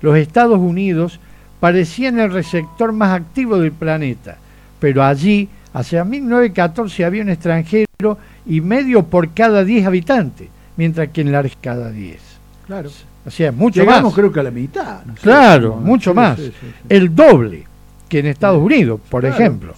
Los 0.00 0.16
Estados 0.16 0.58
Unidos 0.58 1.20
parecían 1.60 2.18
el 2.18 2.32
receptor 2.32 2.92
más 2.92 3.12
activo 3.12 3.58
del 3.58 3.72
planeta, 3.72 4.38
pero 4.78 5.02
allí, 5.04 5.48
hacia 5.72 6.04
1914, 6.04 7.04
había 7.04 7.22
un 7.22 7.30
extranjero 7.30 8.18
y 8.46 8.60
medio 8.60 9.04
por 9.04 9.30
cada 9.30 9.64
10 9.64 9.86
habitantes, 9.86 10.48
mientras 10.76 11.08
que 11.08 11.20
en 11.20 11.32
la 11.32 11.44
cada 11.60 11.90
10. 11.90 12.20
Claro. 12.66 12.90
O 13.26 13.30
sea, 13.30 13.52
mucho 13.52 13.80
Llegamos, 13.80 14.14
creo 14.14 14.32
que 14.32 14.40
a 14.40 14.42
la 14.42 14.50
mitad. 14.50 15.00
claro, 15.20 15.76
mucho 15.76 16.14
más. 16.14 16.40
el 16.88 17.14
doble 17.14 17.66
que 18.08 18.20
en 18.20 18.26
Estados 18.26 18.62
Unidos, 18.62 19.00
por 19.10 19.26
ejemplo. 19.26 19.74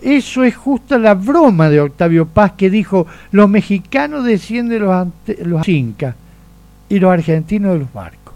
eso 0.00 0.42
es 0.42 0.56
justo 0.56 0.98
la 0.98 1.14
broma 1.14 1.68
de 1.68 1.80
Octavio 1.80 2.26
Paz 2.26 2.52
que 2.56 2.70
dijo, 2.70 3.06
los 3.30 3.48
mexicanos 3.48 4.24
descienden 4.24 4.80
de 4.80 4.84
los, 4.84 5.08
los 5.46 5.68
incas 5.68 6.16
y 6.88 6.98
los 6.98 7.12
argentinos 7.12 7.74
de 7.74 7.78
los 7.80 7.92
barcos. 7.92 8.34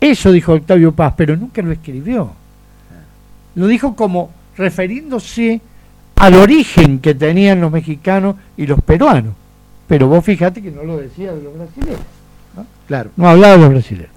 Eso 0.00 0.30
dijo 0.30 0.52
Octavio 0.52 0.92
Paz, 0.92 1.14
pero 1.16 1.36
nunca 1.36 1.62
lo 1.62 1.72
escribió. 1.72 2.32
Lo 3.54 3.66
dijo 3.66 3.96
como 3.96 4.30
refiriéndose 4.58 5.60
al 6.16 6.34
origen 6.34 6.98
que 6.98 7.14
tenían 7.14 7.60
los 7.60 7.72
mexicanos 7.72 8.36
y 8.56 8.66
los 8.66 8.82
peruanos. 8.82 9.34
Pero 9.86 10.08
vos 10.08 10.24
fíjate 10.24 10.60
que 10.60 10.70
no 10.70 10.82
lo 10.82 10.98
decía 10.98 11.32
de 11.32 11.42
los 11.42 11.54
brasileños. 11.54 12.00
Claro. 12.86 13.10
No 13.16 13.28
hablaba 13.28 13.54
de 13.54 13.60
los 13.60 13.70
brasileños. 13.70 14.10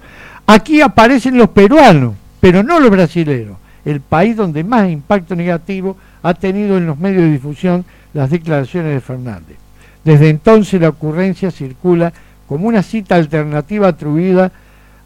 Aquí 0.46 0.82
aparecen 0.82 1.38
los 1.38 1.48
peruanos, 1.50 2.14
pero 2.40 2.62
no 2.62 2.78
los 2.80 2.90
brasileños 2.90 3.56
el 3.84 4.00
país 4.00 4.36
donde 4.36 4.64
más 4.64 4.90
impacto 4.90 5.34
negativo 5.34 5.96
ha 6.22 6.34
tenido 6.34 6.76
en 6.76 6.86
los 6.86 6.98
medios 6.98 7.22
de 7.22 7.32
difusión 7.32 7.84
las 8.14 8.30
declaraciones 8.30 8.94
de 8.94 9.00
Fernández. 9.00 9.56
Desde 10.04 10.28
entonces 10.28 10.80
la 10.80 10.90
ocurrencia 10.90 11.50
circula 11.50 12.12
como 12.46 12.68
una 12.68 12.82
cita 12.82 13.16
alternativa 13.16 13.88
atribuida 13.88 14.52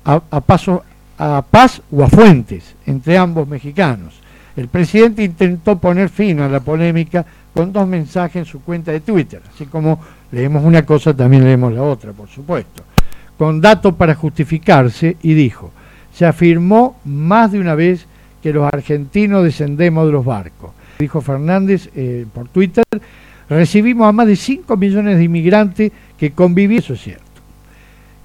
a, 0.04 0.40
paso, 0.40 0.84
a 1.18 1.44
Paz 1.48 1.82
o 1.90 2.02
a 2.02 2.08
Fuentes, 2.08 2.74
entre 2.86 3.18
ambos 3.18 3.48
mexicanos. 3.48 4.14
El 4.56 4.68
presidente 4.68 5.22
intentó 5.22 5.78
poner 5.78 6.08
fin 6.08 6.40
a 6.40 6.48
la 6.48 6.60
polémica 6.60 7.24
con 7.52 7.72
dos 7.72 7.86
mensajes 7.86 8.36
en 8.36 8.44
su 8.46 8.62
cuenta 8.62 8.90
de 8.90 9.00
Twitter, 9.00 9.42
así 9.52 9.66
como 9.66 10.00
leemos 10.32 10.64
una 10.64 10.84
cosa, 10.84 11.14
también 11.14 11.44
leemos 11.44 11.72
la 11.72 11.82
otra, 11.82 12.12
por 12.12 12.28
supuesto, 12.28 12.82
con 13.36 13.60
datos 13.60 13.94
para 13.94 14.14
justificarse 14.14 15.16
y 15.22 15.34
dijo, 15.34 15.70
se 16.12 16.24
afirmó 16.24 16.98
más 17.04 17.52
de 17.52 17.60
una 17.60 17.74
vez 17.74 18.06
que 18.42 18.52
los 18.52 18.66
argentinos 18.72 19.44
descendemos 19.44 20.06
de 20.06 20.12
los 20.12 20.24
barcos. 20.24 20.70
Dijo 20.98 21.20
Fernández 21.20 21.90
eh, 21.94 22.24
por 22.32 22.48
Twitter, 22.48 22.84
recibimos 23.50 24.08
a 24.08 24.12
más 24.12 24.26
de 24.26 24.36
5 24.36 24.76
millones 24.76 25.18
de 25.18 25.24
inmigrantes 25.24 25.92
que 26.18 26.30
convivieron, 26.30 26.82
eso 26.82 26.94
es 26.94 27.02
cierto. 27.02 27.24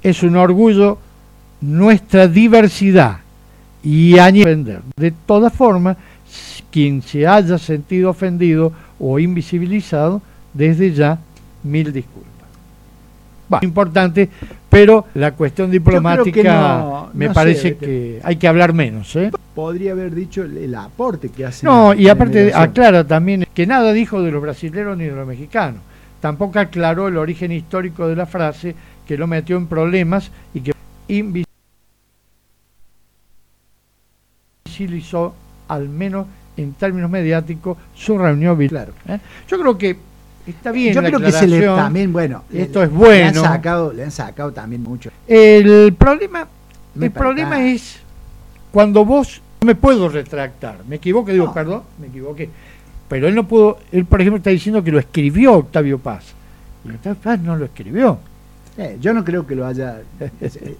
Es 0.01 0.23
un 0.23 0.37
orgullo 0.37 0.97
nuestra 1.59 2.27
diversidad 2.27 3.19
y 3.83 4.17
añadir. 4.17 4.79
De 4.95 5.11
todas 5.11 5.53
formas, 5.53 5.97
quien 6.71 7.01
se 7.01 7.27
haya 7.27 7.57
sentido 7.57 8.09
ofendido 8.09 8.71
o 8.99 9.19
invisibilizado, 9.19 10.21
desde 10.53 10.93
ya, 10.93 11.19
mil 11.63 11.91
disculpas. 11.91 12.31
Bueno, 13.47 13.67
importante, 13.67 14.29
pero 14.69 15.07
la 15.15 15.33
cuestión 15.33 15.69
diplomática 15.69 17.09
me 17.13 17.29
parece 17.29 17.75
que 17.75 18.21
hay 18.23 18.37
que 18.37 18.47
hablar 18.47 18.73
menos. 18.73 19.13
¿eh? 19.17 19.31
Podría 19.53 19.91
haber 19.91 20.15
dicho 20.15 20.43
el, 20.43 20.73
aporte 20.73 21.29
que 21.29 21.45
hace. 21.45 21.65
No, 21.65 21.93
y 21.93 22.07
aparte 22.07 22.53
aclara 22.53 23.05
también 23.05 23.45
que 23.53 23.67
nada 23.67 23.91
dijo 23.91 24.21
de 24.21 24.31
los 24.31 24.41
brasileños 24.41 24.97
ni 24.97 25.03
de 25.05 25.11
los 25.11 25.27
mexicanos. 25.27 25.81
Tampoco 26.21 26.59
aclaró 26.59 27.09
el 27.09 27.17
origen 27.17 27.51
histórico 27.51 28.07
de 28.07 28.15
la 28.15 28.25
frase, 28.25 28.75
que 29.05 29.17
lo 29.17 29.27
metió 29.27 29.57
en 29.57 29.67
problemas 29.67 30.31
y 30.53 30.61
que 30.61 30.71
invisibilizó, 34.67 35.35
al 35.67 35.89
menos 35.89 36.27
en 36.57 36.73
términos 36.73 37.09
mediáticos, 37.09 37.77
su 37.95 38.17
reunión. 38.17 38.57
Claro. 38.67 38.93
¿eh? 39.07 39.19
Yo 39.47 39.59
creo 39.59 39.77
que 39.77 39.97
Está 40.45 40.71
bien. 40.71 40.93
Yo 40.93 41.01
creo 41.01 41.19
que 41.19 41.31
se 41.31 41.47
le 41.47 41.61
también, 41.65 42.11
bueno, 42.11 42.43
esto 42.51 42.81
es 42.81 42.91
bueno. 42.91 43.13
Le 43.13 43.25
han 43.25 43.35
sacado, 43.35 43.93
le 43.93 44.03
han 44.03 44.11
sacado 44.11 44.51
también 44.51 44.81
mucho. 44.81 45.11
El 45.27 45.93
problema, 45.93 46.47
el 46.99 47.11
problema 47.11 47.63
es 47.63 47.99
cuando 48.71 49.05
vos 49.05 49.41
no 49.61 49.67
me 49.67 49.75
puedo 49.75 50.09
retractar. 50.09 50.79
Me 50.87 50.95
equivoqué, 50.95 51.33
digo, 51.33 51.53
perdón, 51.53 51.83
me 51.99 52.07
equivoqué. 52.07 52.49
Pero 53.07 53.27
él 53.27 53.35
no 53.35 53.47
pudo, 53.47 53.79
él 53.91 54.05
por 54.05 54.21
ejemplo 54.21 54.37
está 54.37 54.49
diciendo 54.49 54.83
que 54.83 54.91
lo 54.91 54.99
escribió 54.99 55.53
Octavio 55.53 55.99
Paz. 55.99 56.33
Y 56.85 56.89
Octavio 56.89 57.19
Paz 57.21 57.39
no 57.39 57.55
lo 57.55 57.65
escribió. 57.65 58.17
Eh, 58.77 58.97
yo 59.01 59.13
no 59.13 59.23
creo 59.25 59.45
que 59.45 59.55
lo 59.55 59.65
haya. 59.65 60.01
Eh, 60.19 60.75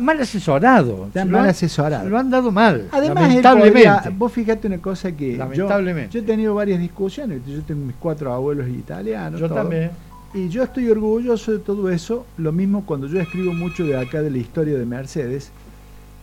mal 0.00 0.20
asesorado. 0.20 1.10
mal 1.26 1.48
asesorado. 1.48 2.08
Lo 2.08 2.18
han 2.18 2.30
dado 2.30 2.50
mal. 2.50 2.88
Además, 2.90 3.28
lamentablemente. 3.28 4.10
vos 4.16 4.32
fíjate 4.32 4.66
una 4.66 4.78
cosa 4.78 5.12
que. 5.12 5.36
Lamentablemente. 5.36 6.12
Yo, 6.12 6.20
he 6.20 6.22
tenido 6.22 6.54
varias 6.54 6.80
discusiones. 6.80 7.42
Yo 7.46 7.60
tengo 7.62 7.84
mis 7.84 7.96
cuatro 7.96 8.32
abuelos 8.32 8.68
italianos. 8.68 9.40
Yo 9.40 9.50
también. 9.50 9.90
Y 10.34 10.48
yo 10.48 10.62
estoy 10.62 10.88
orgulloso 10.88 11.52
de 11.52 11.58
todo 11.58 11.90
eso. 11.90 12.26
Lo 12.38 12.52
mismo 12.52 12.86
cuando 12.86 13.06
yo 13.06 13.20
escribo 13.20 13.52
mucho 13.52 13.84
de 13.84 13.98
acá 13.98 14.22
de 14.22 14.30
la 14.30 14.38
historia 14.38 14.78
de 14.78 14.86
Mercedes. 14.86 15.50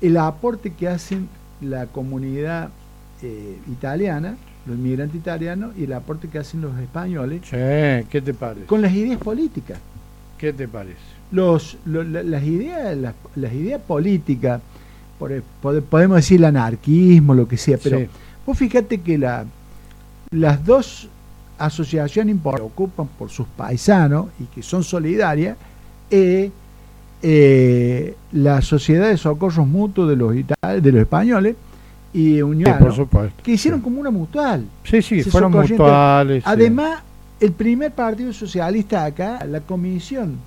El 0.01 0.17
aporte 0.17 0.74
que 0.74 0.88
hacen 0.88 1.29
la 1.62 1.86
comunidad 1.86 2.69
eh, 3.22 3.58
italiana, 3.72 4.38
los 4.65 4.77
inmigrantes 4.77 5.17
italianos, 5.17 5.74
y 5.77 5.84
el 5.84 5.93
aporte 5.93 6.27
que 6.29 6.39
hacen 6.39 6.62
los 6.62 6.77
españoles. 6.79 7.41
¿qué 7.51 8.22
te 8.24 8.34
parece? 8.34 8.65
Con 8.65 8.81
las 8.81 8.93
ideas 8.93 9.19
políticas. 9.19 9.77
¿Qué 10.39 10.53
te 10.53 10.67
parece? 10.67 10.98
Los, 11.31 11.77
las 11.86 12.43
ideas 12.43 12.98
las, 13.36 13.53
ideas 13.53 13.81
políticas, 13.81 14.62
podemos 15.89 16.15
decir 16.15 16.39
el 16.39 16.46
anarquismo, 16.46 17.36
lo 17.36 17.48
que 17.48 17.58
sea, 17.58 17.77
pero 17.77 18.00
vos 18.46 18.58
fíjate 18.58 19.01
que 19.01 19.17
la, 19.17 19.46
las 20.31 20.65
dos 20.65 21.10
asociaciones 21.58 22.38
que 22.41 22.62
ocupan 22.62 23.08
por 23.19 23.29
sus 23.29 23.48
paisanos 23.48 24.27
y 24.39 24.46
que 24.46 24.63
son 24.63 24.84
solidarias, 24.84 25.58
eh, 26.10 26.50
eh, 27.22 28.15
la 28.31 28.62
Sociedad 28.62 29.10
de 29.10 29.17
Socorros 29.17 29.67
Mutuos 29.67 30.10
de 30.10 30.15
los, 30.15 30.34
de 30.34 30.91
los 30.91 31.01
españoles 31.01 31.55
y 32.13 32.41
Unión, 32.41 32.77
que 33.43 33.51
hicieron 33.51 33.81
como 33.81 34.00
una 34.00 34.10
mutual. 34.10 34.65
Sí, 34.84 35.01
sí, 35.01 35.22
fueron 35.24 35.51
mutuales. 35.51 36.43
Además, 36.48 37.03
el 37.39 37.51
primer 37.51 37.91
partido 37.91 38.34
socialista 38.34 39.05
acá, 39.05 39.46
la 39.46 39.62
comisión 39.62 40.38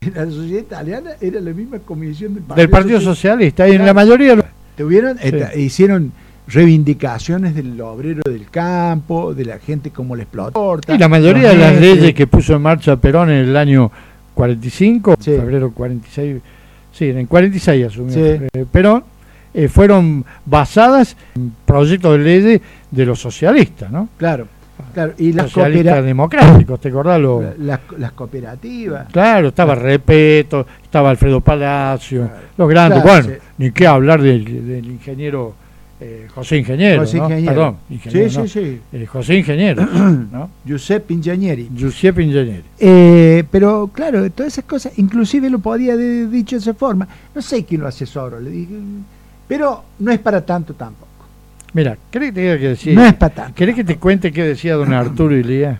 de 0.00 0.10
la 0.10 0.26
sociedad 0.26 0.60
italiana 0.60 1.10
era 1.20 1.40
la 1.40 1.52
misma 1.52 1.78
comisión 1.78 2.34
del 2.34 2.42
Partido, 2.42 2.62
del 2.62 2.70
partido 2.70 3.00
Socialista. 3.00 3.68
Y 3.68 3.72
en 3.72 3.86
la 3.86 3.94
mayoría... 3.94 4.36
Tuvieron, 4.76 5.16
hicieron 5.56 6.12
reivindicaciones 6.48 7.54
del 7.54 7.80
obrero 7.80 8.22
del 8.24 8.50
campo, 8.50 9.32
de 9.34 9.44
la 9.44 9.58
gente 9.58 9.90
como 9.90 10.14
le 10.14 10.24
explotó. 10.24 10.78
Y 10.88 10.98
la 10.98 11.08
mayoría 11.08 11.50
de 11.50 11.56
las 11.56 11.80
leyes 11.80 12.14
que 12.14 12.26
puso 12.26 12.54
en 12.54 12.62
marcha 12.62 12.96
Perón 12.96 13.30
en 13.30 13.48
el 13.48 13.56
año 13.56 13.90
45, 14.34 15.16
febrero 15.18 15.72
46, 15.72 16.42
sí, 16.92 17.08
en 17.08 17.18
el 17.18 17.26
46 17.26 17.86
asumió 17.86 18.14
eh, 18.16 18.66
Perón, 18.70 19.02
eh, 19.54 19.68
fueron 19.68 20.24
basadas 20.44 21.16
en 21.34 21.54
proyectos 21.64 22.18
de 22.18 22.24
leyes 22.24 22.60
de 22.90 23.06
los 23.06 23.18
socialistas, 23.18 23.90
¿no? 23.90 24.10
Claro. 24.18 24.46
Claro, 24.92 25.14
y 25.18 25.32
las 25.32 25.52
cooperativas 25.52 26.04
democráticos, 26.04 26.80
¿te 26.80 26.88
acordás? 26.88 27.20
Las, 27.58 28.12
cooperativas. 28.12 29.08
Claro, 29.10 29.48
estaba 29.48 29.74
Repeto, 29.74 30.66
estaba 30.82 31.10
Alfredo 31.10 31.40
Palacio, 31.40 32.30
los 32.56 32.68
grandes. 32.68 33.02
bueno, 33.02 33.28
ni 33.58 33.70
qué 33.70 33.86
hablar 33.86 34.20
del, 34.20 34.46
ingeniero 34.86 35.54
eh, 35.98 36.28
José 36.34 36.58
Ingeniero. 36.58 37.00
José 37.02 37.18
Ingeniero. 37.18 37.52
Perdón, 37.52 37.76
Ingeniero. 37.88 38.30
Sí, 38.30 38.48
sí, 38.48 38.48
sí. 38.48 38.80
Eh, 38.92 39.06
José 39.06 39.36
Ingeniero. 39.36 39.86
¿no? 40.32 40.50
Giuseppe 40.64 41.14
Ingenieri. 41.14 41.70
Giuseppe 41.74 42.22
Ingenieri. 42.22 42.64
Eh, 42.78 43.44
pero 43.50 43.90
claro, 43.92 44.30
todas 44.30 44.52
esas 44.52 44.64
cosas, 44.66 44.98
inclusive 44.98 45.48
lo 45.48 45.58
podía 45.58 45.94
haber 45.94 46.28
dicho 46.28 46.56
de 46.56 46.60
esa 46.60 46.74
forma. 46.74 47.08
No 47.34 47.40
sé 47.40 47.64
quién 47.64 47.80
lo 47.80 47.86
asesoró, 47.86 48.40
le 48.40 48.50
dije, 48.50 48.74
pero 49.48 49.84
no 49.98 50.12
es 50.12 50.18
para 50.18 50.44
tanto 50.44 50.74
tampoco. 50.74 51.05
Mira, 51.76 51.98
¿querés 52.10 52.30
que 52.30 52.32
te 52.32 52.40
diga 52.40 52.58
que 52.58 52.68
decía? 52.68 52.94
No 52.94 53.04
es 53.04 53.12
para 53.12 53.34
tanto. 53.34 53.54
¿Querés 53.54 53.74
que 53.74 53.84
te 53.84 53.98
cuente 53.98 54.32
qué 54.32 54.44
decía 54.44 54.76
don 54.76 54.94
Arturo 54.94 55.36
Ilía? 55.36 55.78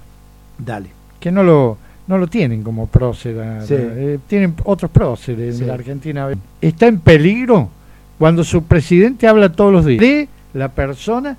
Dale. 0.58 0.90
Que 1.18 1.32
no 1.32 1.42
lo, 1.42 1.78
no 2.06 2.18
lo 2.18 2.26
tienen 2.26 2.62
como 2.62 2.86
prócer. 2.86 3.34
Eh, 3.70 4.18
tienen 4.26 4.54
otros 4.64 4.90
próceres 4.90 5.58
en 5.58 5.68
la 5.68 5.72
Argentina. 5.72 6.28
Está 6.60 6.86
en 6.86 7.00
peligro 7.00 7.70
cuando 8.18 8.44
su 8.44 8.64
presidente 8.64 9.26
habla 9.26 9.50
todos 9.50 9.72
los 9.72 9.86
días 9.86 9.98
de 9.98 10.28
la 10.52 10.68
persona 10.68 11.38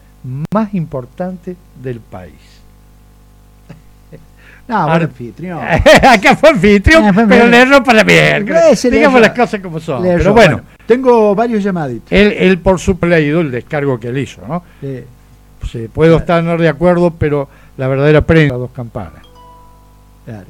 más 0.52 0.74
importante 0.74 1.56
del 1.84 2.00
país. 2.00 2.57
No, 4.68 4.88
bueno, 4.88 5.06
anfitrión. 5.06 5.60
Acá 6.12 6.36
fue 6.36 6.50
anfitrión, 6.50 7.06
ah, 7.06 7.26
pero 7.28 7.48
le 7.48 7.82
para 7.82 8.00
la 8.00 8.04
mierda. 8.04 8.72
Digamos 8.90 9.22
las 9.22 9.32
cosas 9.32 9.62
como 9.62 9.80
son. 9.80 10.04
Pero 10.04 10.34
bueno. 10.34 10.62
Tengo 10.86 11.36
varios 11.36 11.64
llamaditos. 11.64 12.12
Él, 12.12 12.34
él 12.38 12.60
por 12.60 12.80
su 12.80 12.98
leído 13.02 13.42
el 13.42 13.52
descargo 13.52 14.00
que 14.00 14.08
él 14.08 14.18
hizo, 14.20 14.42
¿no? 14.48 14.64
Sí. 14.82 15.90
puedo 15.94 16.18
estar 16.18 16.44
no 16.44 16.58
de 16.58 16.70
acuerdo, 16.70 17.12
pero 17.12 17.50
la 17.76 17.88
verdadera 17.88 18.22
prensa 18.22 18.56
dos 18.56 18.72
campanas. 18.72 19.24
Claro. 20.26 20.48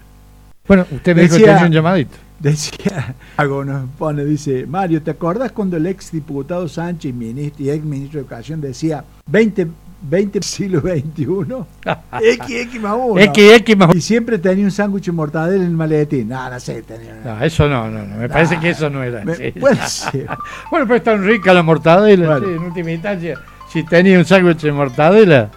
Bueno, 0.67 0.86
usted 0.91 1.15
me 1.15 1.24
dijo 1.24 1.38
que 1.38 1.43
tenía 1.43 1.65
un 1.65 1.71
llamadito. 1.71 2.17
Decía, 2.39 3.15
algo 3.38 3.65
nos 3.65 3.89
pone, 3.97 4.24
dice, 4.25 4.67
Mario, 4.67 5.01
¿te 5.01 5.12
acordás 5.12 5.51
cuando 5.51 5.77
el 5.77 5.88
ex 5.88 6.12
diputado 6.12 6.67
Sánchez 6.67 7.13
ministro, 7.13 7.65
y 7.65 7.69
ex 7.71 7.83
ministro 7.83 8.19
de 8.19 8.21
Educación 8.21 8.62
decía 8.62 9.03
20, 9.27 9.67
20 10.01 10.41
siglo 10.43 10.81
XXI? 10.81 11.25
X, 12.21 12.49
X 12.49 12.81
más 12.81 12.95
uno. 12.97 13.19
X, 13.19 13.51
X 13.55 13.77
más 13.77 13.95
Y 13.95 14.01
siempre 14.01 14.37
tenía 14.37 14.65
un 14.65 14.71
sándwich 14.71 15.05
de 15.05 15.11
mortadela 15.11 15.63
en 15.63 15.69
el 15.69 15.75
maletín. 15.75 16.29
No, 16.29 16.49
no 16.49 16.59
sé, 16.59 16.81
tenía. 16.81 17.19
No, 17.23 17.43
eso 17.43 17.67
no, 17.67 17.89
no, 17.89 18.05
no. 18.05 18.17
Me 18.17 18.29
parece 18.29 18.59
que 18.59 18.69
eso 18.69 18.89
no 18.89 19.03
era. 19.03 19.23
Me, 19.23 19.51
Puede 19.53 19.75
ser. 19.87 20.27
bueno, 20.71 20.85
pero 20.85 20.95
es 20.95 21.03
tan 21.03 21.25
rica 21.25 21.53
la 21.53 21.63
mortadela, 21.63 22.39
sí, 22.39 22.45
en 22.45 22.59
última 22.59 22.91
instancia. 22.91 23.39
Si 23.71 23.83
tenía 23.83 24.17
un 24.17 24.25
sándwich 24.25 24.61
de 24.61 24.71
mortadela. 24.71 25.49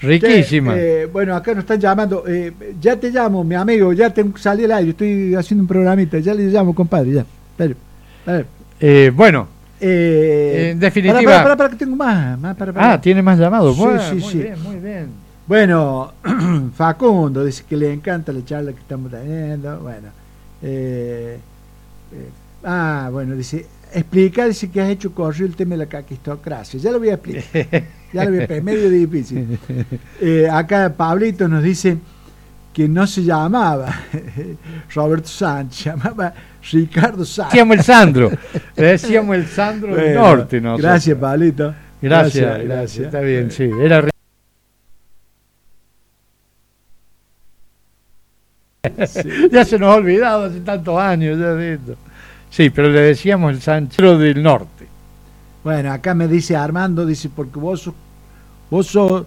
Riquísima. 0.00 0.74
Eh, 0.76 1.08
bueno, 1.12 1.34
acá 1.34 1.52
nos 1.54 1.64
están 1.64 1.80
llamando. 1.80 2.24
Eh, 2.26 2.52
ya 2.80 2.96
te 2.96 3.10
llamo, 3.10 3.42
mi 3.42 3.56
amigo, 3.56 3.92
ya 3.92 4.10
te 4.10 4.24
salí 4.36 4.64
al 4.64 4.72
aire, 4.72 4.90
estoy 4.90 5.34
haciendo 5.34 5.62
un 5.62 5.68
programita, 5.68 6.18
ya 6.18 6.34
le 6.34 6.44
llamo, 6.44 6.74
compadre, 6.74 7.12
ya. 7.12 7.26
Eh, 8.80 9.10
bueno, 9.14 9.48
en 9.80 10.78
definitiva. 10.78 11.22
Para, 11.22 11.42
para, 11.42 11.56
para, 11.56 11.70
que 11.70 11.76
tengo 11.76 11.96
más. 11.96 12.38
más 12.38 12.56
para, 12.56 12.72
Ah, 12.76 13.00
tiene 13.00 13.22
más 13.22 13.38
llamados. 13.38 13.76
Sí, 13.76 13.82
sí, 13.82 14.14
muy 14.14 14.32
sí. 14.32 14.38
bien, 14.38 14.62
muy 14.62 14.76
bien. 14.76 15.08
Bueno, 15.46 16.12
Facundo 16.76 17.44
dice 17.44 17.64
que 17.68 17.76
le 17.76 17.92
encanta 17.92 18.32
la 18.32 18.44
charla 18.44 18.72
que 18.72 18.80
estamos 18.80 19.10
teniendo. 19.10 19.78
Bueno, 19.80 20.08
ah, 22.64 23.08
bueno, 23.10 23.34
dice, 23.34 23.66
explica, 23.92 24.46
dice 24.46 24.70
que 24.70 24.80
has 24.80 24.90
hecho 24.90 25.12
correr 25.12 25.42
el 25.42 25.56
tema 25.56 25.70
de 25.70 25.78
la 25.78 25.86
caquistocracia. 25.86 26.78
Ya 26.78 26.90
lo 26.90 26.98
voy 26.98 27.08
a 27.08 27.14
explicar. 27.14 27.44
ya 28.12 28.24
lo 28.24 28.30
voy 28.30 28.40
a 28.40 28.42
explicar, 28.42 28.62
medio 28.62 28.90
difícil. 28.90 29.58
Eh, 30.20 30.48
acá 30.50 30.92
Pablito 30.94 31.48
nos 31.48 31.62
dice 31.62 31.96
que 32.72 32.88
no 32.88 33.06
se 33.06 33.24
llamaba 33.24 33.92
Roberto 34.94 35.28
Sánchez, 35.28 35.86
llamaba 35.86 36.32
Ricardo 36.70 37.24
Sánchez. 37.24 37.52
Decíamos 37.52 37.76
el 37.76 37.84
Sandro, 37.84 38.30
le 38.76 38.84
decíamos 38.84 39.36
el 39.36 39.46
Sandro 39.46 39.94
del 39.94 40.14
norte. 40.14 40.60
¿no? 40.60 40.76
Gracias, 40.76 41.16
Pablito. 41.18 41.74
Gracias, 42.00 42.64
gracias, 42.64 43.06
está 43.06 43.20
bien, 43.20 43.50
sí. 43.50 43.68
Era 43.80 44.08
ya 49.50 49.64
se 49.64 49.78
nos 49.78 49.90
ha 49.90 49.96
olvidado 49.96 50.44
hace 50.44 50.60
tantos 50.60 50.98
años 50.98 51.38
ya 51.38 51.54
de 51.54 51.74
esto. 51.74 51.96
Sí, 52.50 52.70
pero 52.70 52.88
le 52.88 53.00
decíamos 53.00 53.52
el 53.52 53.60
Sanchero 53.60 54.18
del 54.18 54.42
Norte. 54.42 54.86
Bueno, 55.64 55.92
acá 55.92 56.14
me 56.14 56.28
dice 56.28 56.56
Armando, 56.56 57.04
dice, 57.04 57.28
porque 57.34 57.58
vos 57.58 57.82
sos, 57.82 57.94
vos 58.70 58.86
sos, 58.86 59.26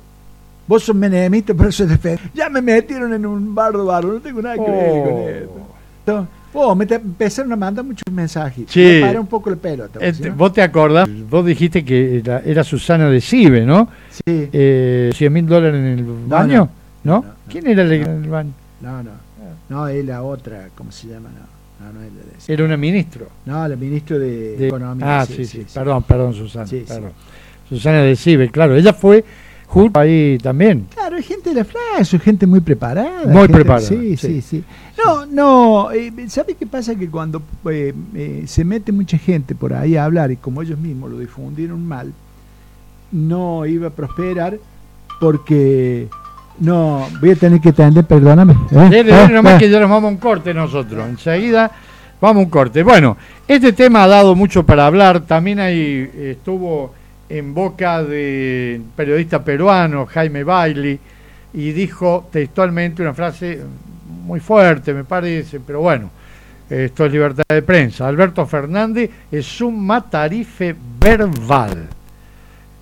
vos 0.67 0.83
sos 0.83 0.95
menemista, 0.95 1.53
pero 1.53 1.69
eso 1.69 1.83
es 1.83 2.19
Ya 2.33 2.49
me 2.49 2.61
metieron 2.61 3.13
en 3.13 3.25
un 3.25 3.53
bardo 3.53 3.85
barro, 3.85 4.13
no 4.13 4.21
tengo 4.21 4.41
nada 4.41 4.55
que 4.55 4.61
ver 4.71 5.03
con 5.03 5.13
oh. 5.13 5.29
esto. 5.29 6.27
Oh, 6.53 6.75
me 6.75 6.85
empezaron 6.85 7.51
a 7.53 7.55
mandar 7.55 7.85
muchos 7.85 8.11
mensajes. 8.11 8.65
Sí. 8.69 8.79
Me 8.79 9.01
paré 9.01 9.19
un 9.19 9.27
poco 9.27 9.49
el 9.49 9.57
pelo. 9.57 9.87
Este, 9.99 10.29
¿Vos 10.29 10.53
te 10.53 10.61
acordás? 10.61 11.09
Vos 11.29 11.45
dijiste 11.45 11.85
que 11.85 12.21
era, 12.45 12.63
Susana 12.63 13.09
de 13.09 13.21
Cibe, 13.21 13.65
¿no? 13.65 13.87
Sí. 14.09 14.49
Eh, 14.51 15.11
¿100 15.13 15.29
mil 15.29 15.45
dólares 15.45 15.79
en 15.79 15.85
el 15.85 16.03
baño? 16.27 16.69
¿No? 17.03 17.25
¿Quién 17.49 17.67
era 17.67 17.83
el 17.83 17.91
el 17.91 18.27
baño? 18.27 18.51
No, 18.81 19.03
no. 19.03 19.11
No, 19.69 19.87
es 19.87 20.03
la 20.03 20.23
otra, 20.23 20.67
¿cómo 20.75 20.91
se 20.91 21.07
llama? 21.07 21.29
No. 21.29 21.51
Era 22.47 22.63
una 22.63 22.77
ministro. 22.77 23.27
No, 23.45 23.67
la 23.67 23.75
ministro 23.75 24.19
de, 24.19 24.67
Economía. 24.67 25.21
Ah, 25.21 25.25
sí, 25.25 25.45
sí, 25.45 25.65
Perdón, 25.73 26.03
perdón, 26.03 26.33
Susana. 26.33 26.67
Susana 27.67 28.01
de 28.01 28.15
Cibe, 28.15 28.49
claro. 28.49 28.75
Ella 28.75 28.93
fue 28.93 29.23
justo 29.71 30.01
ahí 30.01 30.37
también. 30.37 30.85
Claro, 30.93 31.15
hay 31.15 31.23
gente 31.23 31.49
de 31.49 31.55
la 31.55 31.63
FLA, 31.63 31.99
es 31.99 32.09
gente 32.21 32.45
muy 32.45 32.59
preparada. 32.59 33.25
Muy 33.25 33.47
preparada. 33.47 33.87
Sí, 33.87 34.17
sí, 34.17 34.41
sí. 34.41 34.63
No, 34.97 35.25
no, 35.25 35.91
eh, 35.91 36.11
¿sabe 36.27 36.55
qué 36.55 36.67
pasa? 36.67 36.93
Que 36.93 37.09
cuando 37.09 37.41
eh, 37.69 37.93
eh, 38.13 38.43
se 38.47 38.65
mete 38.65 38.91
mucha 38.91 39.17
gente 39.17 39.55
por 39.55 39.73
ahí 39.73 39.95
a 39.95 40.03
hablar 40.03 40.29
y 40.29 40.35
como 40.35 40.61
ellos 40.61 40.77
mismos 40.77 41.11
lo 41.11 41.19
difundieron 41.19 41.87
mal, 41.87 42.11
no 43.13 43.65
iba 43.65 43.87
a 43.87 43.91
prosperar 43.91 44.59
porque 45.21 46.09
no, 46.59 47.07
voy 47.21 47.31
a 47.31 47.35
tener 47.35 47.61
que 47.61 47.69
atender, 47.69 48.03
perdóname. 48.03 48.53
¿eh? 48.71 49.29
nomás 49.31 49.57
que 49.57 49.69
ya 49.69 49.79
nos 49.79 49.89
vamos 49.89 50.09
a 50.09 50.11
un 50.11 50.17
corte 50.17 50.53
nosotros. 50.53 51.07
Enseguida 51.07 51.71
vamos 52.19 52.41
a 52.41 52.43
un 52.43 52.51
corte. 52.51 52.83
Bueno, 52.83 53.15
este 53.47 53.71
tema 53.71 54.03
ha 54.03 54.07
dado 54.07 54.35
mucho 54.35 54.65
para 54.65 54.85
hablar. 54.85 55.21
También 55.21 55.61
ahí 55.61 56.11
estuvo 56.13 56.91
en 57.37 57.53
boca 57.53 58.03
del 58.03 58.81
periodista 58.95 59.43
peruano 59.43 60.05
Jaime 60.05 60.43
Bailey 60.43 60.99
y 61.53 61.71
dijo 61.71 62.27
textualmente 62.31 63.01
una 63.01 63.13
frase 63.13 63.59
muy 64.25 64.39
fuerte, 64.39 64.93
me 64.93 65.03
parece, 65.03 65.59
pero 65.59 65.81
bueno, 65.81 66.09
esto 66.69 67.05
es 67.05 67.11
libertad 67.11 67.43
de 67.49 67.61
prensa. 67.61 68.07
Alberto 68.07 68.45
Fernández 68.45 69.09
es 69.31 69.61
un 69.61 69.85
matarife 69.85 70.75
verbal. 70.99 71.87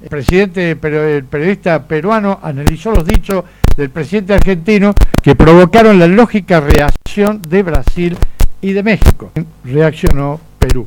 El 0.02 0.10
presidente, 0.10 0.72
el 0.72 1.24
periodista 1.26 1.84
peruano 1.84 2.40
analizó 2.42 2.92
los 2.92 3.06
dichos 3.06 3.44
del 3.76 3.90
presidente 3.90 4.34
argentino 4.34 4.94
que 5.22 5.36
provocaron 5.36 6.00
la 6.00 6.08
lógica 6.08 6.60
reacción 6.60 7.42
de 7.48 7.64
Brasil 7.64 8.18
y 8.62 8.74
de 8.74 8.84
México. 8.84 9.32
Reaccionó 9.64 10.40
Perú. 10.58 10.86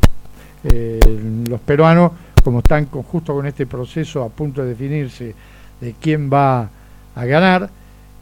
Eh, 0.65 1.01
los 1.49 1.61
peruanos, 1.61 2.13
como 2.43 2.61
están 2.61 2.87
justo 2.87 3.35
con 3.35 3.47
este 3.47 3.67
proceso 3.67 4.23
a 4.23 4.29
punto 4.29 4.63
de 4.63 4.71
definirse 4.71 5.35
de 5.81 5.95
quién 6.01 6.31
va 6.33 6.69
a 7.15 7.25
ganar, 7.25 7.71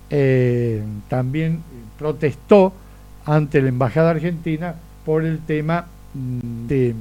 eh, 0.08 0.82
también 1.08 1.62
protestó 1.98 2.72
ante 3.24 3.60
la 3.62 3.68
embajada 3.68 4.10
argentina 4.10 4.74
por 5.04 5.24
el 5.24 5.40
tema 5.40 5.86
mm, 6.14 6.66
de, 6.66 6.94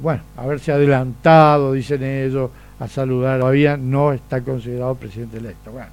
bueno, 0.00 0.22
haberse 0.36 0.72
adelantado, 0.72 1.72
dicen 1.72 2.02
ellos, 2.02 2.50
a 2.78 2.88
saludar. 2.88 3.40
Todavía 3.40 3.76
no 3.76 4.12
está 4.12 4.40
considerado 4.42 4.94
presidente 4.94 5.38
electo. 5.38 5.72
Bueno, 5.72 5.88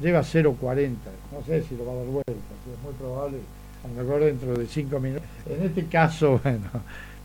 llega 0.00 0.20
a 0.20 0.22
0.40, 0.22 0.90
no 1.32 1.44
sé 1.46 1.62
si 1.62 1.76
lo 1.76 1.86
va 1.86 1.92
a 1.92 1.96
dar 1.96 2.06
vuelta, 2.06 2.32
es 2.32 2.84
muy 2.84 2.92
probable, 2.94 3.38
a 3.84 3.88
lo 3.88 4.02
mejor 4.02 4.24
dentro 4.24 4.54
de 4.54 4.66
5 4.66 5.00
minutos. 5.00 5.28
En 5.48 5.66
este 5.66 5.86
caso, 5.86 6.40
bueno, 6.44 6.68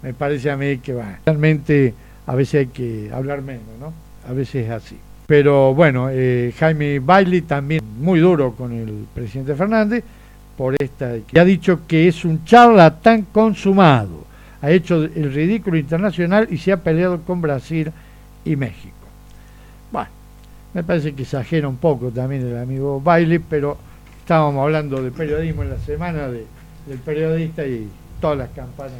me 0.01 0.13
parece 0.13 0.49
a 0.49 0.57
mí 0.57 0.77
que 0.77 0.93
va, 0.93 1.19
realmente 1.25 1.93
a 2.27 2.35
veces 2.35 2.61
hay 2.61 2.67
que 2.67 3.09
hablar 3.13 3.41
menos, 3.41 3.63
¿no? 3.79 3.93
A 4.27 4.33
veces 4.33 4.65
es 4.65 4.71
así. 4.71 4.97
Pero 5.27 5.73
bueno, 5.73 6.09
eh, 6.11 6.53
Jaime 6.57 6.99
Bailey 6.99 7.41
también 7.41 7.81
muy 7.99 8.19
duro 8.19 8.53
con 8.53 8.73
el 8.73 9.05
presidente 9.13 9.55
Fernández 9.55 10.03
por 10.57 10.75
esta, 10.79 11.15
que 11.25 11.39
ha 11.39 11.45
dicho 11.45 11.87
que 11.87 12.07
es 12.07 12.25
un 12.25 12.43
charlatán 12.43 13.27
consumado, 13.31 14.25
ha 14.61 14.69
hecho 14.69 15.03
el 15.03 15.33
ridículo 15.33 15.77
internacional 15.77 16.47
y 16.51 16.57
se 16.57 16.71
ha 16.71 16.77
peleado 16.77 17.21
con 17.21 17.41
Brasil 17.41 17.91
y 18.43 18.55
México. 18.55 18.93
Bueno, 19.91 20.09
me 20.73 20.83
parece 20.83 21.13
que 21.13 21.23
exagera 21.23 21.67
un 21.67 21.77
poco 21.77 22.09
también 22.09 22.45
el 22.45 22.57
amigo 22.57 22.99
Bailey, 23.01 23.39
pero 23.39 23.77
estábamos 24.19 24.61
hablando 24.61 25.01
de 25.01 25.11
periodismo 25.11 25.63
en 25.63 25.69
la 25.69 25.77
semana 25.77 26.27
del 26.27 26.99
periodista 27.03 27.65
y 27.65 27.87
todas 28.19 28.37
las 28.37 28.49
campanas 28.49 28.99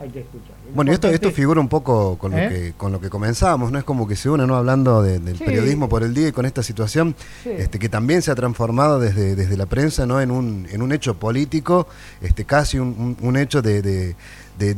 hay 0.00 0.08
que 0.08 0.20
escuchar. 0.20 0.56
Bueno, 0.74 0.90
y 0.90 0.94
esto, 0.94 1.08
esto 1.08 1.30
figura 1.30 1.60
un 1.60 1.68
poco 1.68 2.16
con 2.16 2.32
lo, 2.32 2.38
¿Eh? 2.38 2.48
que, 2.48 2.72
con 2.76 2.92
lo 2.92 3.00
que 3.00 3.10
comenzábamos, 3.10 3.70
¿no? 3.72 3.78
Es 3.78 3.84
como 3.84 4.06
que 4.08 4.16
se 4.16 4.30
une, 4.30 4.46
¿no? 4.46 4.56
Hablando 4.56 5.02
del 5.02 5.36
periodismo 5.36 5.88
por 5.88 6.02
el 6.02 6.14
día 6.14 6.28
y 6.28 6.32
con 6.32 6.46
esta 6.46 6.62
situación, 6.62 7.14
este, 7.44 7.78
que 7.78 7.88
también 7.88 8.22
se 8.22 8.30
ha 8.30 8.34
transformado 8.34 8.98
desde, 8.98 9.34
desde 9.34 9.56
la 9.56 9.66
prensa, 9.66 10.06
¿no? 10.06 10.20
En 10.20 10.30
un, 10.30 10.66
en 10.70 10.82
un 10.82 10.92
hecho 10.92 11.18
político, 11.18 11.86
este, 12.20 12.44
casi 12.44 12.78
un, 12.78 13.16
un 13.20 13.36
hecho 13.36 13.62
de 13.62 13.70
de, 13.82 14.16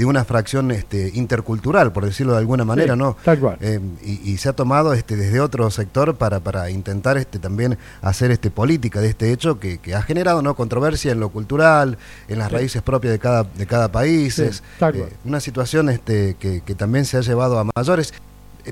una 0.04 0.24
fracción 0.24 0.70
este, 0.70 1.10
intercultural, 1.14 1.92
por 1.92 2.04
decirlo 2.04 2.32
de 2.32 2.38
alguna 2.38 2.64
manera, 2.64 2.96
¿no? 2.96 3.16
Tal 3.24 3.38
cual. 3.38 3.58
Eh, 3.60 3.80
y, 4.04 4.36
se 4.36 4.48
ha 4.48 4.52
tomado 4.52 4.92
este, 4.94 5.16
desde 5.16 5.40
otro 5.40 5.70
sector 5.70 6.16
para, 6.16 6.40
para 6.40 6.70
intentar 6.70 7.16
este, 7.16 7.38
también 7.38 7.78
hacer 8.00 8.30
este, 8.30 8.50
política 8.50 9.00
de 9.00 9.08
este 9.08 9.32
hecho 9.32 9.60
que, 9.60 9.78
ha 9.94 10.02
generado 10.02 10.42
¿no? 10.42 10.54
controversia 10.54 11.12
en 11.12 11.20
lo 11.20 11.28
cultural, 11.28 11.98
en 12.28 12.38
las 12.38 12.50
raíces 12.50 12.82
propias 12.82 13.12
de 13.12 13.18
cada, 13.18 13.44
de 13.44 13.66
cada 13.66 13.92
país. 13.92 14.38
es, 14.38 14.62
eh, 14.80 15.08
una 15.24 15.40
situación 15.40 15.88
este, 15.88 16.36
que, 16.38 16.62
que 16.62 16.74
también 16.74 17.04
se 17.04 17.18
ha 17.18 17.20
llevado 17.20 17.58
a 17.58 17.64
mayores. 17.76 18.14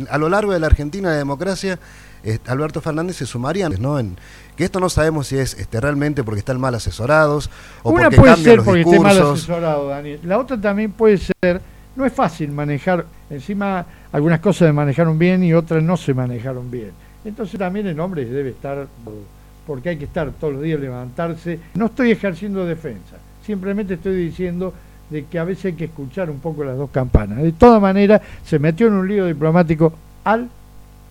a 0.08 0.18
lo 0.18 0.28
largo 0.28 0.52
de 0.52 0.60
la 0.60 0.66
Argentina, 0.66 1.10
la 1.10 1.16
democracia 1.16 1.78
Alberto 2.46 2.80
Fernández 2.80 3.16
se 3.16 3.26
sumarían, 3.26 3.74
¿no? 3.80 3.98
En, 3.98 4.16
que 4.56 4.64
esto 4.64 4.78
no 4.78 4.90
sabemos 4.90 5.28
si 5.28 5.38
es 5.38 5.54
este, 5.54 5.80
realmente 5.80 6.22
porque 6.22 6.40
están 6.40 6.60
mal 6.60 6.74
asesorados 6.74 7.48
o 7.82 7.92
Una 7.92 8.02
porque 8.04 8.16
puede 8.16 8.32
cambian 8.34 8.44
ser 8.44 8.56
los 8.56 8.64
porque 8.66 8.78
discursos. 8.80 9.06
esté 9.06 9.20
mal 9.22 9.32
asesorado, 9.32 9.88
Daniel. 9.88 10.20
La 10.24 10.38
otra 10.38 10.60
también 10.60 10.92
puede 10.92 11.18
ser, 11.18 11.62
no 11.96 12.04
es 12.04 12.12
fácil 12.12 12.52
manejar, 12.52 13.06
encima 13.30 13.86
algunas 14.12 14.40
cosas 14.40 14.68
se 14.68 14.72
manejaron 14.72 15.18
bien 15.18 15.42
y 15.44 15.54
otras 15.54 15.82
no 15.82 15.96
se 15.96 16.12
manejaron 16.12 16.70
bien. 16.70 16.90
Entonces 17.24 17.58
también 17.58 17.86
el 17.86 17.98
hombre 18.00 18.24
debe 18.26 18.50
estar, 18.50 18.86
porque 19.66 19.88
hay 19.88 19.96
que 19.96 20.04
estar 20.04 20.30
todos 20.32 20.54
los 20.54 20.62
días, 20.62 20.78
levantarse. 20.78 21.58
No 21.74 21.86
estoy 21.86 22.10
ejerciendo 22.10 22.66
defensa, 22.66 23.16
simplemente 23.46 23.94
estoy 23.94 24.14
diciendo 24.14 24.74
de 25.08 25.24
que 25.24 25.38
a 25.38 25.44
veces 25.44 25.66
hay 25.66 25.72
que 25.72 25.86
escuchar 25.86 26.30
un 26.30 26.38
poco 26.38 26.64
las 26.64 26.76
dos 26.76 26.90
campanas. 26.90 27.38
De 27.38 27.52
todas 27.52 27.80
maneras, 27.80 28.20
se 28.44 28.58
metió 28.58 28.88
en 28.88 28.92
un 28.92 29.08
lío 29.08 29.26
diplomático 29.26 29.92
al 30.24 30.48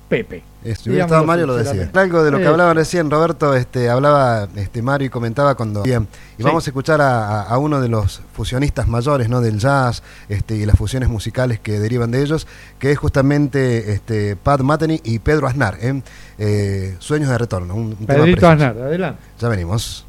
Pepe. 0.09 0.43
Si 0.75 0.89
hubiera 0.89 1.05
estado 1.05 1.23
Mario 1.23 1.45
lo 1.45 1.55
decía. 1.55 1.89
Algo 1.93 2.23
de 2.23 2.31
lo 2.31 2.39
que 2.39 2.47
hablaban 2.47 2.75
recién, 2.75 3.09
Roberto, 3.09 3.55
este, 3.55 3.89
hablaba 3.89 4.49
este, 4.55 4.81
Mario 4.81 5.05
y 5.05 5.09
comentaba 5.09 5.55
cuando... 5.55 5.83
Bien, 5.83 6.07
y 6.37 6.43
vamos 6.43 6.67
a 6.67 6.69
escuchar 6.71 6.99
a, 7.01 7.57
uno 7.59 7.79
de 7.79 7.87
los 7.87 8.21
fusionistas 8.33 8.87
mayores 8.87 9.29
¿no? 9.29 9.39
del 9.39 9.59
jazz 9.59 10.03
este, 10.27 10.55
y 10.55 10.65
las 10.65 10.77
fusiones 10.77 11.07
musicales 11.07 11.59
que 11.59 11.79
derivan 11.79 12.11
de 12.11 12.23
ellos, 12.23 12.47
que 12.79 12.91
es 12.91 12.97
justamente 12.97 13.93
este, 13.93 14.35
Pat 14.35 14.61
Mateny 14.61 14.99
y 15.03 15.19
Pedro 15.19 15.47
Aznar, 15.47 15.77
¿eh? 15.79 16.01
Eh, 16.39 16.95
Sueños 16.99 17.29
de 17.29 17.37
Retorno. 17.37 17.75
Un, 17.75 17.95
Pedrito 17.95 18.47
Aznar, 18.47 18.77
adelante. 18.77 19.21
Ya 19.39 19.47
venimos. 19.47 20.08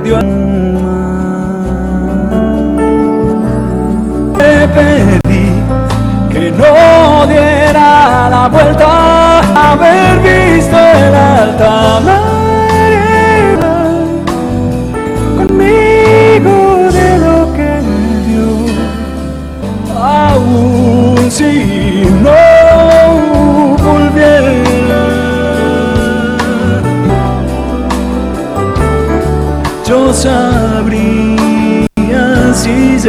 perdió 0.00 0.16
alma. 0.16 1.62
Te 4.38 4.68
pedí 4.68 5.46
que 6.30 6.50
no 6.52 7.26
diera 7.26 8.30
la 8.30 8.48
vuelta 8.50 9.40
a 9.40 9.72
haber 9.72 10.18
visto 10.20 10.76
el 10.78 11.14
altar. 11.14 12.19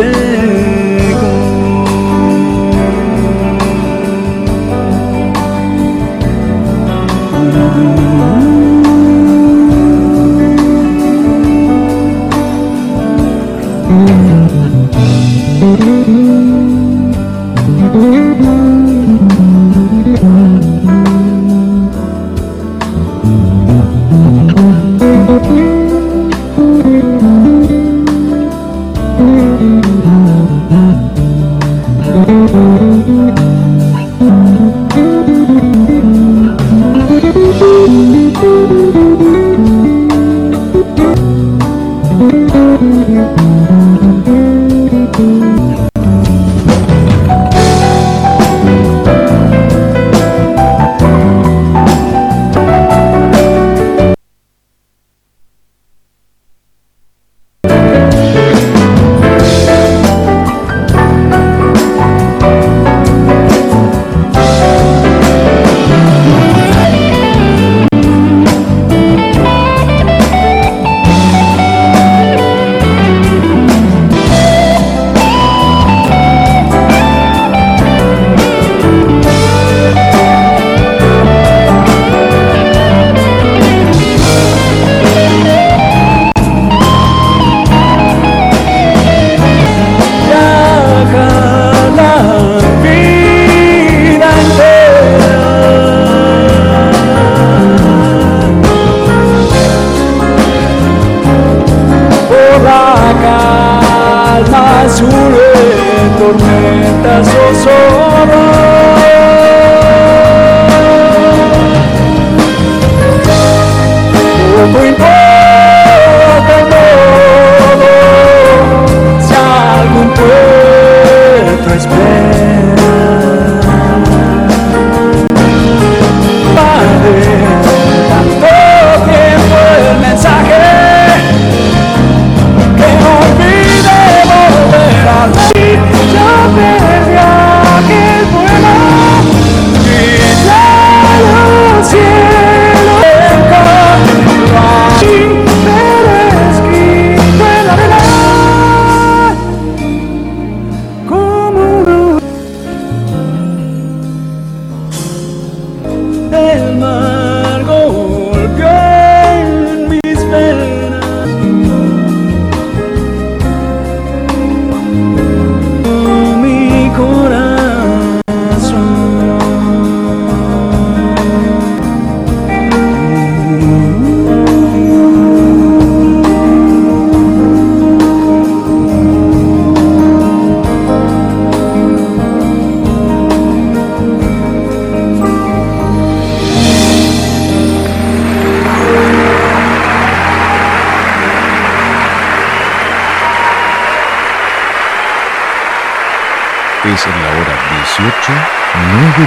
들 0.02 0.31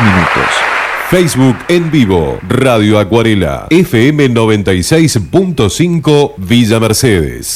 minutos. 0.03 0.49
Facebook 1.11 1.57
en 1.69 1.91
vivo, 1.91 2.39
Radio 2.49 2.99
Acuarela, 2.99 3.67
FM 3.71 4.31
96.5 4.31 6.33
Villa 6.39 6.81
Mercedes. 6.81 7.53